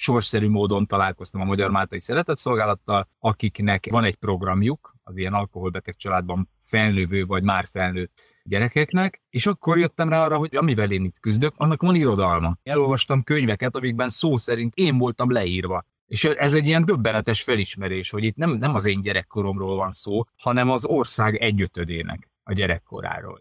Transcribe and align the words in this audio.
sorszerű 0.00 0.48
módon 0.48 0.86
találkoztam 0.86 1.40
a 1.40 1.44
Magyar 1.44 1.70
Máltai 1.70 2.00
Szeretetszolgálattal, 2.00 3.08
akiknek 3.18 3.86
van 3.90 4.04
egy 4.04 4.14
programjuk, 4.14 4.94
az 5.02 5.16
ilyen 5.16 5.34
alkoholbeteg 5.34 5.96
családban 5.96 6.50
felnővő 6.60 7.24
vagy 7.24 7.42
már 7.42 7.64
felnőtt 7.70 8.12
gyerekeknek, 8.42 9.22
és 9.30 9.46
akkor 9.46 9.78
jöttem 9.78 10.08
rá 10.08 10.24
arra, 10.24 10.36
hogy 10.36 10.56
amivel 10.56 10.90
én 10.90 11.04
itt 11.04 11.18
küzdök, 11.20 11.54
annak 11.56 11.82
van 11.82 11.94
irodalma. 11.94 12.58
Elolvastam 12.62 13.22
könyveket, 13.22 13.76
amikben 13.76 14.08
szó 14.08 14.36
szerint 14.36 14.74
én 14.74 14.98
voltam 14.98 15.30
leírva. 15.30 15.84
És 16.06 16.24
ez 16.24 16.54
egy 16.54 16.66
ilyen 16.66 16.84
döbbenetes 16.84 17.42
felismerés, 17.42 18.10
hogy 18.10 18.24
itt 18.24 18.36
nem, 18.36 18.50
nem 18.50 18.74
az 18.74 18.86
én 18.86 19.00
gyerekkoromról 19.00 19.76
van 19.76 19.90
szó, 19.90 20.22
hanem 20.36 20.70
az 20.70 20.84
ország 20.86 21.36
egyötödének 21.36 22.30
a 22.42 22.52
gyerekkoráról. 22.52 23.38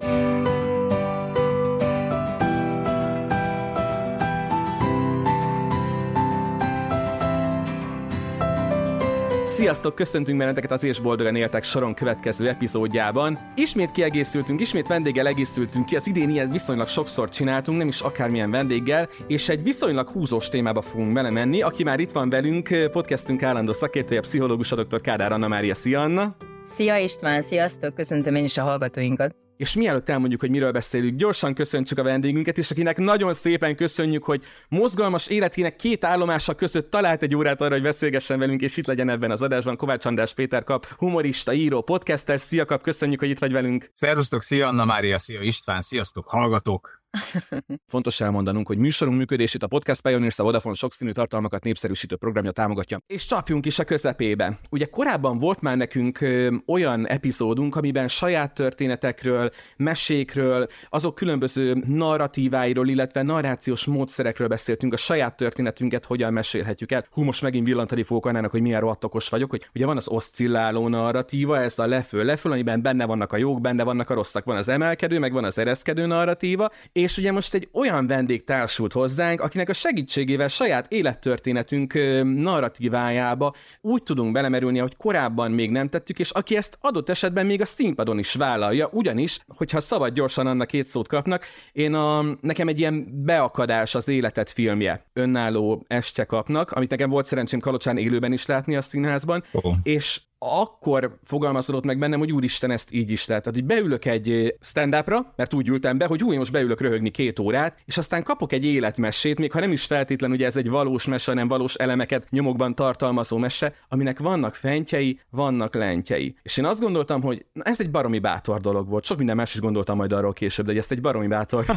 Sziasztok, 9.58 9.96
köszöntünk 9.96 10.38
benneteket 10.38 10.72
az 10.72 10.84
És 10.84 11.00
Boldogan 11.00 11.36
Éltek 11.36 11.64
soron 11.64 11.94
következő 11.94 12.48
epizódjában. 12.48 13.40
Ismét 13.56 13.92
kiegészültünk, 13.92 14.60
ismét 14.60 14.88
vendéggel 14.88 15.28
egészültünk 15.28 15.86
ki, 15.86 15.96
az 15.96 16.08
idén 16.08 16.30
ilyen 16.30 16.50
viszonylag 16.50 16.88
sokszor 16.88 17.30
csináltunk, 17.30 17.78
nem 17.78 17.88
is 17.88 18.02
akármilyen 18.02 18.52
vendéggel, 18.52 19.10
és 19.28 19.50
egy 19.50 19.64
viszonylag 19.64 20.10
húzós 20.10 20.50
témába 20.50 20.82
fogunk 20.82 21.14
belemenni. 21.14 21.62
Aki 21.62 21.84
már 21.84 22.00
itt 22.00 22.12
van 22.12 22.30
velünk, 22.30 22.90
podcastünk 22.92 23.44
állandó 23.44 23.74
szakértője, 23.74 24.22
pszichológus, 24.22 24.72
a 24.72 24.84
dr. 24.84 25.02
Kádár 25.02 25.32
Anna 25.32 25.48
Mária. 25.48 25.76
Szia 25.76 26.02
Anna! 26.02 26.36
Szia 26.64 26.98
István, 26.98 27.42
sziasztok, 27.42 27.94
köszöntöm 27.94 28.36
én 28.36 28.44
is 28.44 28.58
a 28.58 28.64
hallgatóinkat. 28.64 29.47
És 29.58 29.76
mielőtt 29.76 30.10
elmondjuk, 30.10 30.42
hogy 30.42 30.50
miről 30.50 30.72
beszélünk, 30.72 31.18
gyorsan 31.18 31.54
köszöntsük 31.54 31.98
a 31.98 32.04
vendégünket, 32.04 32.58
és 32.58 32.72
akinek 32.72 32.98
nagyon 32.98 33.34
szépen 33.34 33.76
köszönjük, 33.76 34.24
hogy 34.24 34.44
mozgalmas 34.70 35.28
életének 35.28 35.76
két 35.76 36.04
állomása 36.04 36.54
között 36.54 36.92
talált 36.92 37.24
egy 37.24 37.36
órát 37.36 37.62
arra, 37.62 37.74
hogy 37.74 37.82
beszélgessen 37.82 38.40
velünk, 38.40 38.62
és 38.62 38.78
itt 38.78 38.86
legyen 38.86 39.10
ebben 39.10 39.32
az 39.32 39.42
adásban. 39.42 39.78
Kovács 39.78 40.06
András 40.06 40.34
Péter 40.34 40.64
kap, 40.64 40.86
humorista, 40.86 41.54
író, 41.54 41.82
podcaster. 41.82 42.40
Szia 42.40 42.66
kap, 42.66 42.82
köszönjük, 42.82 43.20
hogy 43.20 43.30
itt 43.30 43.40
vagy 43.40 43.52
velünk. 43.52 43.90
Szervusztok, 43.94 44.44
szia 44.44 44.68
Anna 44.68 44.86
Mária, 44.86 45.20
szia 45.20 45.42
István, 45.42 45.82
sziasztok, 45.82 46.28
hallgatók! 46.28 47.06
Fontos 47.94 48.22
elmondanunk, 48.22 48.68
hogy 48.68 48.78
műsorunk 48.78 49.18
működését 49.18 49.64
a 49.64 49.68
Podcast 49.68 50.02
Pioneers 50.02 50.40
a 50.40 50.44
Vodafone 50.44 50.76
sokszínű 50.76 51.12
tartalmakat 51.12 51.64
népszerűsítő 51.64 52.16
programja 52.16 52.52
támogatja. 52.52 53.02
És 53.08 53.26
csapjunk 53.26 53.66
is 53.66 53.80
a 53.80 53.84
közepébe. 53.84 54.60
Ugye 54.70 54.86
korábban 54.86 55.38
volt 55.38 55.62
már 55.62 55.78
nekünk 55.78 56.22
ö, 56.22 56.56
olyan 56.66 57.08
epizódunk, 57.08 57.76
amiben 57.76 58.08
saját 58.08 58.54
történetekről, 58.54 59.50
mesékről, 59.78 60.68
azok 60.90 61.16
különböző 61.16 61.84
narratíváiról, 61.86 62.88
illetve 62.88 63.22
narrációs 63.22 63.86
módszerekről 63.86 64.48
beszéltünk, 64.48 64.94
a 64.94 64.98
saját 64.98 65.38
történetünket 65.38 66.06
hogyan 66.06 66.34
mesélhetjük 66.34 66.92
el. 66.92 67.06
Hú, 67.12 67.24
most 67.24 67.42
megint 67.42 67.66
villantani 67.66 68.04
fogok 68.04 68.26
annának, 68.26 68.52
hogy 68.52 68.62
milyen 68.62 68.80
rohadt 68.80 69.30
vagyok, 69.30 69.50
hogy 69.50 69.70
ugye 69.76 69.86
van 69.86 69.98
az 69.98 70.08
oszcilláló 70.08 70.88
narratíva, 70.88 71.60
ez 71.60 71.80
a 71.80 71.88
lefő 71.88 72.24
leföl, 72.24 72.52
amiben 72.52 72.82
benne 72.82 73.06
vannak 73.06 73.34
a 73.34 73.38
jók, 73.38 73.62
benne 73.62 73.84
vannak 73.84 74.10
a 74.10 74.14
rosszak, 74.14 74.46
van 74.46 74.58
az 74.58 74.68
emelkedő, 74.68 75.20
meg 75.20 75.32
van 75.32 75.44
az 75.44 75.58
ereszkedő 75.58 76.06
narratíva, 76.06 76.70
és 76.92 77.07
ugye 77.18 77.32
most 77.32 77.54
egy 77.54 77.70
olyan 77.74 78.08
vendég 78.08 78.44
társult 78.44 78.94
hozzánk, 78.94 79.42
akinek 79.42 79.70
a 79.70 79.74
segítségével 79.74 80.48
saját 80.48 80.92
élettörténetünk 80.92 81.94
narratívájába 82.24 83.54
úgy 83.82 84.04
tudunk 84.04 84.32
belemerülni, 84.32 84.80
hogy 84.80 84.96
korábban 84.98 85.52
még 85.52 85.72
nem 85.72 85.90
tettük, 85.90 86.20
és 86.20 86.30
aki 86.30 86.56
ezt 86.56 86.78
adott 86.82 87.10
esetben 87.10 87.46
még 87.46 87.62
a 87.62 87.66
színpadon 87.66 88.20
is 88.20 88.34
vállalja, 88.34 88.90
ugyanis, 88.92 89.40
hogyha 89.48 89.80
szabad 89.80 90.14
gyorsan 90.14 90.48
annak 90.48 90.68
két 90.68 90.88
szót 90.88 91.08
kapnak, 91.08 91.46
én 91.72 91.94
a, 91.94 92.26
nekem 92.42 92.68
egy 92.68 92.80
ilyen 92.80 93.24
beakadás 93.24 93.96
az 93.96 94.08
életet 94.08 94.52
filmje, 94.52 95.06
önálló 95.14 95.86
este 95.88 96.24
kapnak, 96.26 96.72
amit 96.72 96.90
nekem 96.90 97.10
volt 97.10 97.26
szerencsém 97.26 97.60
Kalocsán 97.60 97.98
élőben 97.98 98.34
is 98.34 98.46
látni 98.46 98.76
a 98.76 98.82
színházban, 98.82 99.44
oh. 99.52 99.74
és 99.84 100.22
akkor 100.40 101.20
fogalmazódott 101.24 101.84
meg 101.84 102.00
bennem, 102.00 102.20
hogy 102.20 102.32
úristen, 102.32 102.72
ezt 102.72 102.94
így 102.94 103.12
is 103.12 103.28
lehet. 103.28 103.44
Tehát, 103.44 103.60
hogy 103.60 103.68
beülök 103.68 104.06
egy 104.06 104.56
stand 104.62 104.96
mert 105.36 105.54
úgy 105.54 105.68
ültem 105.68 105.98
be, 105.98 106.06
hogy 106.06 106.24
úgy 106.24 106.38
most 106.38 106.52
beülök 106.52 106.82
röhögni 106.82 107.10
két 107.10 107.40
órát, 107.40 107.78
és 107.86 107.98
aztán 107.98 108.24
kapok 108.24 108.52
egy 108.52 108.66
életmessét, 108.66 109.40
még 109.40 109.52
ha 109.52 109.60
nem 109.60 109.72
is 109.72 109.86
feltétlen 109.86 110.32
ugye 110.32 110.46
ez 110.46 110.56
egy 110.56 110.70
valós 110.70 111.06
mese, 111.06 111.32
hanem 111.32 111.48
valós 111.48 111.76
elemeket 111.76 112.28
nyomokban 112.30 112.76
tartalmazó 112.76 113.38
mese, 113.38 113.74
aminek 113.90 114.20
vannak 114.20 114.56
fentjei, 114.56 115.20
vannak 115.30 115.76
lentjei. 115.76 116.36
És 116.42 116.58
én 116.58 116.66
azt 116.66 116.82
gondoltam, 116.82 117.22
hogy 117.22 117.46
na, 117.54 117.64
ez 117.64 117.80
egy 117.80 117.92
baromi 117.92 118.20
bátor 118.20 118.62
dolog 118.62 118.88
volt. 118.90 119.04
Sok 119.04 119.18
minden 119.18 119.36
más 119.36 119.54
is 119.54 119.60
gondoltam 119.60 119.98
majd 119.98 120.12
arról 120.12 120.34
később, 120.34 120.66
de 120.66 120.72
hogy 120.72 120.82
ezt 120.82 120.92
egy 120.92 121.02
baromi 121.02 121.28
bátor. 121.28 121.66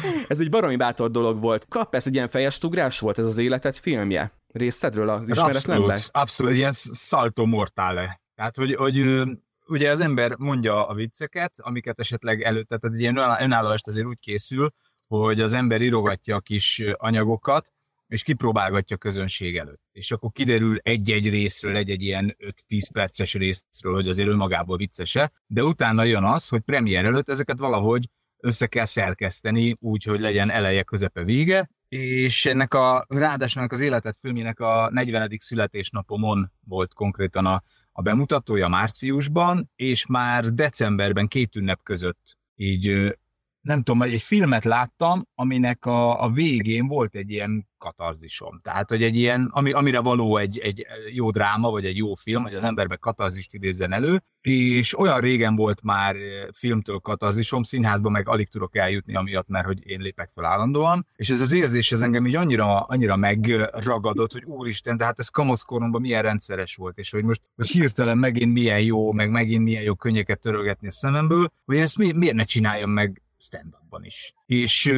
ez 0.28 0.40
egy 0.40 0.50
baromi 0.50 0.76
bátor 0.76 1.10
dolog 1.10 1.40
volt. 1.40 1.66
Kap, 1.68 1.94
ez 1.94 2.06
egy 2.06 2.14
ilyen 2.14 2.28
fejestugrás 2.28 2.98
volt 2.98 3.18
ez 3.18 3.24
az 3.24 3.38
életet 3.38 3.78
filmje 3.78 4.32
részedről 4.52 5.08
az 5.08 5.28
ismeretlenben? 5.28 5.90
Abszolút, 5.90 6.16
abszolút, 6.16 6.54
ilyen 6.54 6.72
salto 6.92 7.46
mortale. 7.46 8.20
Tehát, 8.34 8.56
hogy, 8.56 8.74
hogy 8.74 9.22
ugye 9.66 9.90
az 9.90 10.00
ember 10.00 10.36
mondja 10.36 10.86
a 10.86 10.94
vicceket, 10.94 11.52
amiket 11.56 11.98
esetleg 11.98 12.42
előtte, 12.42 12.78
tehát 12.78 12.96
egy 12.96 13.00
ilyen 13.00 13.16
önálló 13.16 13.68
azért 13.68 14.06
úgy 14.06 14.18
készül, 14.18 14.70
hogy 15.08 15.40
az 15.40 15.54
ember 15.54 15.80
írogatja 15.80 16.36
a 16.36 16.40
kis 16.40 16.82
anyagokat, 16.96 17.72
és 18.06 18.22
kipróbálgatja 18.22 18.96
a 18.96 18.98
közönség 18.98 19.56
előtt. 19.56 19.82
És 19.92 20.12
akkor 20.12 20.30
kiderül 20.32 20.78
egy-egy 20.82 21.30
részről, 21.30 21.76
egy-egy 21.76 22.02
ilyen 22.02 22.36
5-10 22.68 22.88
perces 22.92 23.34
részről, 23.34 23.94
hogy 23.94 24.08
azért 24.08 24.28
önmagából 24.28 24.76
viccese, 24.76 25.32
de 25.46 25.62
utána 25.62 26.04
jön 26.04 26.24
az, 26.24 26.48
hogy 26.48 26.60
premier 26.60 27.04
előtt 27.04 27.28
ezeket 27.28 27.58
valahogy 27.58 28.08
össze 28.36 28.66
kell 28.66 28.84
szerkeszteni, 28.84 29.76
úgy, 29.80 30.04
hogy 30.04 30.20
legyen 30.20 30.50
eleje, 30.50 30.82
közepe, 30.82 31.24
vége, 31.24 31.70
és 31.92 32.46
ennek 32.46 32.74
a, 32.74 33.04
ráadásul 33.08 33.66
az 33.68 33.80
életet 33.80 34.16
filmjének 34.20 34.60
a 34.60 34.88
40. 34.92 35.36
születésnapomon 35.38 36.50
volt 36.64 36.94
konkrétan 36.94 37.46
a, 37.46 37.62
a 37.92 38.02
bemutatója 38.02 38.68
márciusban, 38.68 39.70
és 39.76 40.06
már 40.06 40.44
decemberben 40.44 41.28
két 41.28 41.56
ünnep 41.56 41.82
között 41.82 42.38
így 42.56 43.16
nem 43.62 43.82
tudom, 43.82 44.02
egy 44.02 44.22
filmet 44.22 44.64
láttam, 44.64 45.22
aminek 45.34 45.86
a, 45.86 46.22
a 46.22 46.30
végén 46.30 46.86
volt 46.86 47.14
egy 47.14 47.30
ilyen 47.30 47.70
katarzisom. 47.78 48.60
Tehát, 48.62 48.88
hogy 48.88 49.02
egy 49.02 49.16
ilyen, 49.16 49.50
ami, 49.52 49.72
amire 49.72 50.00
való 50.00 50.36
egy, 50.36 50.58
egy 50.58 50.86
jó 51.12 51.30
dráma, 51.30 51.70
vagy 51.70 51.84
egy 51.84 51.96
jó 51.96 52.14
film, 52.14 52.42
hogy 52.42 52.54
az 52.54 52.62
emberbe 52.62 52.96
katarzist 52.96 53.54
idézzen 53.54 53.92
elő, 53.92 54.22
és 54.40 54.98
olyan 54.98 55.20
régen 55.20 55.56
volt 55.56 55.82
már 55.82 56.16
filmtől 56.52 56.98
katarzisom, 56.98 57.62
színházba 57.62 58.08
meg 58.10 58.28
alig 58.28 58.48
tudok 58.48 58.76
eljutni 58.76 59.14
amiatt, 59.14 59.48
mert 59.48 59.66
hogy 59.66 59.86
én 59.86 60.00
lépek 60.00 60.30
fel 60.30 60.44
állandóan, 60.44 61.06
és 61.16 61.30
ez 61.30 61.40
az 61.40 61.52
érzés 61.52 61.92
ez 61.92 62.00
engem 62.02 62.26
így 62.26 62.36
annyira, 62.36 62.80
annyira 62.80 63.16
megragadott, 63.16 64.32
hogy 64.32 64.44
úristen, 64.44 64.96
de 64.96 65.04
hát 65.04 65.18
ez 65.18 65.28
kamaszkoromban 65.28 66.00
milyen 66.00 66.22
rendszeres 66.22 66.76
volt, 66.76 66.98
és 66.98 67.10
hogy 67.10 67.24
most 67.24 67.42
hogy 67.56 67.68
hirtelen 67.68 68.18
megint 68.18 68.52
milyen 68.52 68.80
jó, 68.80 69.12
meg 69.12 69.30
megint 69.30 69.64
milyen 69.64 69.82
jó 69.82 69.94
könnyeket 69.94 70.40
törölgetni 70.40 70.86
a 70.86 70.92
szememből, 70.92 71.52
hogy 71.64 71.76
ezt 71.76 71.98
mi, 71.98 72.12
miért 72.12 72.34
ne 72.34 72.42
csináljam 72.42 72.90
meg 72.90 73.22
stand-upban 73.42 74.04
is. 74.04 74.34
És, 74.46 74.92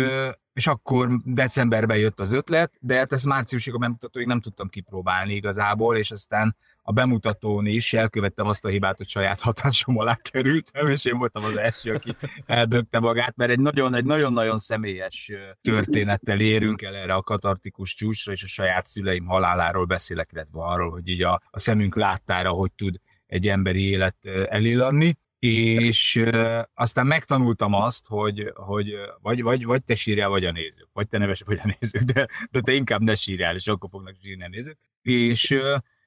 és 0.52 0.66
akkor 0.66 1.08
decemberben 1.24 1.96
jött 1.96 2.20
az 2.20 2.32
ötlet, 2.32 2.72
de 2.80 2.96
hát 2.96 3.12
ezt 3.12 3.26
márciusig 3.26 3.74
a 3.74 3.78
bemutatóig 3.78 4.26
nem 4.26 4.40
tudtam 4.40 4.68
kipróbálni 4.68 5.34
igazából, 5.34 5.96
és 5.96 6.10
aztán 6.10 6.56
a 6.82 6.92
bemutatón 6.92 7.66
is 7.66 7.92
elkövettem 7.92 8.46
azt 8.46 8.64
a 8.64 8.68
hibát, 8.68 8.96
hogy 8.96 9.08
saját 9.08 9.40
hatásom 9.40 9.98
alá 9.98 10.14
kerültem, 10.14 10.88
és 10.88 11.04
én 11.04 11.18
voltam 11.18 11.44
az 11.44 11.56
első, 11.56 11.94
aki 11.94 12.16
eldögte 12.46 12.98
magát, 12.98 13.36
mert 13.36 13.50
egy 13.50 13.58
nagyon, 13.58 13.94
egy 13.94 14.04
nagyon-nagyon 14.04 14.58
személyes 14.58 15.32
történettel 15.60 16.40
érünk 16.40 16.82
el 16.82 16.94
erre 16.94 17.14
a 17.14 17.22
katartikus 17.22 17.94
csúcsra, 17.94 18.32
és 18.32 18.42
a 18.42 18.46
saját 18.46 18.86
szüleim 18.86 19.26
haláláról 19.26 19.84
beszélek, 19.84 20.28
illetve 20.32 20.62
arról, 20.62 20.90
hogy 20.90 21.08
így 21.08 21.22
a, 21.22 21.42
a 21.50 21.58
szemünk 21.58 21.96
láttára, 21.96 22.50
hogy 22.50 22.72
tud 22.72 22.96
egy 23.26 23.48
emberi 23.48 23.88
élet 23.88 24.16
elillanni 24.48 25.18
és 25.44 26.22
aztán 26.74 27.06
megtanultam 27.06 27.74
azt, 27.74 28.06
hogy, 28.06 28.50
hogy 28.54 28.94
vagy, 29.22 29.42
vagy, 29.42 29.64
vagy 29.64 29.84
te 29.84 29.94
sírjál, 29.94 30.28
vagy 30.28 30.44
a 30.44 30.52
nézők, 30.52 30.88
vagy 30.92 31.08
te 31.08 31.18
neves, 31.18 31.42
vagy 31.42 31.60
a 31.62 31.76
nézők, 31.80 32.02
de, 32.02 32.28
de 32.50 32.60
te 32.60 32.72
inkább 32.72 33.00
ne 33.00 33.14
sírjál, 33.14 33.54
és 33.54 33.66
akkor 33.66 33.88
fognak 33.90 34.14
sírni 34.22 34.44
a 34.44 34.48
nézők. 34.48 34.78
És, 35.02 35.58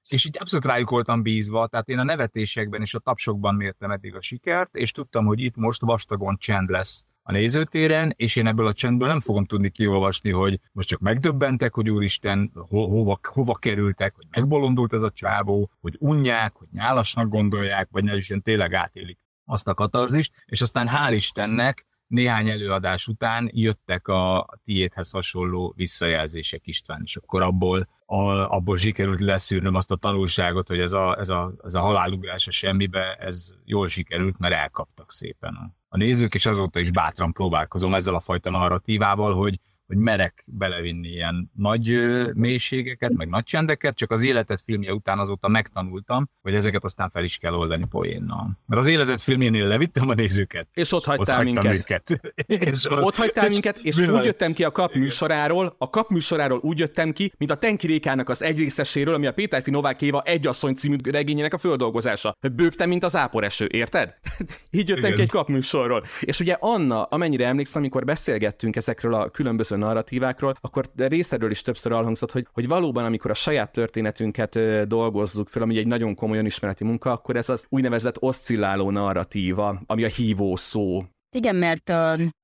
és 0.09 0.25
így 0.25 0.37
abszolút 0.39 0.65
rájuk 0.65 0.89
voltam 0.89 1.21
bízva, 1.21 1.67
tehát 1.67 1.87
én 1.87 1.99
a 1.99 2.03
nevetésekben 2.03 2.81
és 2.81 2.93
a 2.93 2.99
tapsokban 2.99 3.55
mértem 3.55 3.91
eddig 3.91 4.15
a 4.15 4.21
sikert, 4.21 4.75
és 4.75 4.91
tudtam, 4.91 5.25
hogy 5.25 5.39
itt 5.39 5.55
most 5.55 5.81
vastagon 5.81 6.37
csend 6.39 6.69
lesz 6.69 7.05
a 7.23 7.31
nézőtéren, 7.31 8.13
és 8.15 8.35
én 8.35 8.47
ebből 8.47 8.67
a 8.67 8.73
csendből 8.73 9.07
nem 9.07 9.19
fogom 9.19 9.45
tudni 9.45 9.69
kiolvasni, 9.69 10.31
hogy 10.31 10.59
most 10.71 10.87
csak 10.87 10.99
megdöbbentek, 10.99 11.73
hogy 11.73 11.89
úristen, 11.89 12.51
ho- 12.53 12.89
hova, 12.89 13.19
hova 13.21 13.53
kerültek, 13.53 14.15
hogy 14.15 14.25
megbolondult 14.29 14.93
ez 14.93 15.01
a 15.01 15.11
csávó, 15.11 15.71
hogy 15.81 15.95
unják, 15.99 16.53
hogy 16.53 16.67
nyálasnak 16.71 17.29
gondolják, 17.29 17.87
vagy 17.91 18.03
ne 18.03 18.15
is 18.15 18.33
tényleg 18.43 18.73
átélik 18.73 19.25
azt 19.47 19.67
a 19.67 19.73
katarzist, 19.73 20.33
és 20.45 20.61
aztán 20.61 20.89
hál' 20.91 21.13
Istennek 21.13 21.85
néhány 22.07 22.49
előadás 22.49 23.07
után 23.07 23.49
jöttek 23.53 24.07
a 24.07 24.47
tiédhez 24.63 25.11
hasonló 25.11 25.73
visszajelzések 25.75 26.67
István, 26.67 27.01
és 27.03 27.15
akkor 27.15 27.41
abból, 27.41 27.89
a, 28.05 28.23
abból 28.31 28.77
sikerült 28.77 29.19
leszűrnöm 29.19 29.75
azt 29.75 29.91
a 29.91 29.95
tanulságot, 29.95 30.67
hogy 30.67 30.79
ez 30.79 30.93
a, 30.93 31.17
ez 31.19 31.29
a, 31.29 31.53
ez 31.63 31.73
a 31.73 31.81
halálugrás 31.81 32.47
a 32.47 32.51
semmibe, 32.51 33.15
ez 33.15 33.51
jól 33.65 33.87
sikerült, 33.87 34.37
mert 34.37 34.53
elkaptak 34.53 35.11
szépen 35.11 35.53
a, 35.53 35.71
a 35.87 35.97
nézők, 35.97 36.33
és 36.33 36.45
azóta 36.45 36.79
is 36.79 36.91
bátran 36.91 37.31
próbálkozom 37.31 37.93
ezzel 37.93 38.15
a 38.15 38.19
fajta 38.19 38.49
narratívával, 38.49 39.33
hogy, 39.33 39.59
hogy 39.87 39.97
merek 39.97 40.43
belevinni 40.45 41.07
ilyen 41.07 41.51
nagy 41.55 41.91
mélységeket, 42.33 43.13
meg 43.13 43.29
nagy 43.29 43.43
csendeket, 43.43 43.95
csak 43.95 44.11
az 44.11 44.23
életet 44.23 44.61
filmje 44.61 44.93
után 44.93 45.19
azóta 45.19 45.47
megtanultam, 45.47 46.29
hogy 46.41 46.53
ezeket 46.53 46.83
aztán 46.83 47.09
fel 47.09 47.23
is 47.23 47.37
kell 47.37 47.53
oldani 47.53 47.85
poénnal. 47.89 48.59
Mert 48.65 48.81
az 48.81 48.87
életet 48.87 49.21
filmjénél 49.21 49.67
levittem 49.67 50.09
a 50.09 50.13
nézőket. 50.13 50.67
És 50.73 50.91
ott 50.91 51.05
hagytál 51.05 51.37
ott 51.37 51.43
minket. 51.43 51.71
minket. 51.71 52.19
és 52.73 52.89
ott, 52.89 53.01
ott 53.01 53.15
hagytál 53.15 53.49
minket, 53.49 53.77
és 53.77 53.97
úgy 53.97 54.25
jöttem 54.25 54.53
ki 54.53 54.63
a 54.63 54.71
kap 54.71 54.93
műsoráról, 54.93 55.75
a 55.77 55.89
kap 55.89 56.09
műsoráról 56.09 56.59
úgy 56.63 56.79
jöttem 56.79 57.11
ki, 57.11 57.33
mint 57.37 57.51
a 57.51 57.55
Tenki 57.55 57.87
Rékának 57.87 58.29
az 58.29 58.41
egyrészeséről, 58.41 59.13
ami 59.13 59.25
a 59.25 59.33
Péter 59.33 59.65
Novák 59.65 60.01
Éva 60.01 60.21
egy 60.21 60.47
asszony 60.47 60.73
című 60.73 60.95
regényének 61.03 61.53
a 61.53 61.57
földolgozása. 61.57 62.35
Bőgtem, 62.55 62.89
mint 62.89 63.03
az 63.03 63.15
áporeső, 63.15 63.67
érted? 63.71 64.13
Így 64.71 64.89
jöttem 64.89 65.03
Igen. 65.03 65.15
ki 65.15 65.21
egy 65.21 65.29
kap 65.29 65.47
műsorról. 65.47 66.03
És 66.19 66.39
ugye 66.39 66.55
Anna, 66.59 67.03
amennyire 67.03 67.47
emlékszem, 67.47 67.81
amikor 67.81 68.05
beszélgettünk 68.05 68.75
ezekről 68.75 69.13
a 69.13 69.29
különböző 69.29 69.76
narratívákról, 69.77 70.53
akkor 70.61 70.85
részedről 70.95 71.51
is 71.51 71.61
többször 71.61 71.91
elhangzott, 71.91 72.31
hogy, 72.31 72.47
hogy 72.53 72.67
valóban, 72.67 73.05
amikor 73.05 73.31
a 73.31 73.33
saját 73.33 73.71
történetünket 73.71 74.59
dolgozzuk 74.87 75.49
fel, 75.49 75.61
ami 75.61 75.77
egy 75.77 75.87
nagyon 75.87 76.15
komolyan 76.15 76.45
ismereti 76.45 76.83
munka, 76.83 77.11
akkor 77.11 77.35
ez 77.35 77.49
az 77.49 77.65
úgynevezett 77.69 78.21
oszcilláló 78.21 78.91
narratíva, 78.91 79.81
ami 79.85 80.03
a 80.03 80.07
hívó 80.07 80.55
szó. 80.55 81.03
Igen, 81.35 81.55
mert 81.55 81.89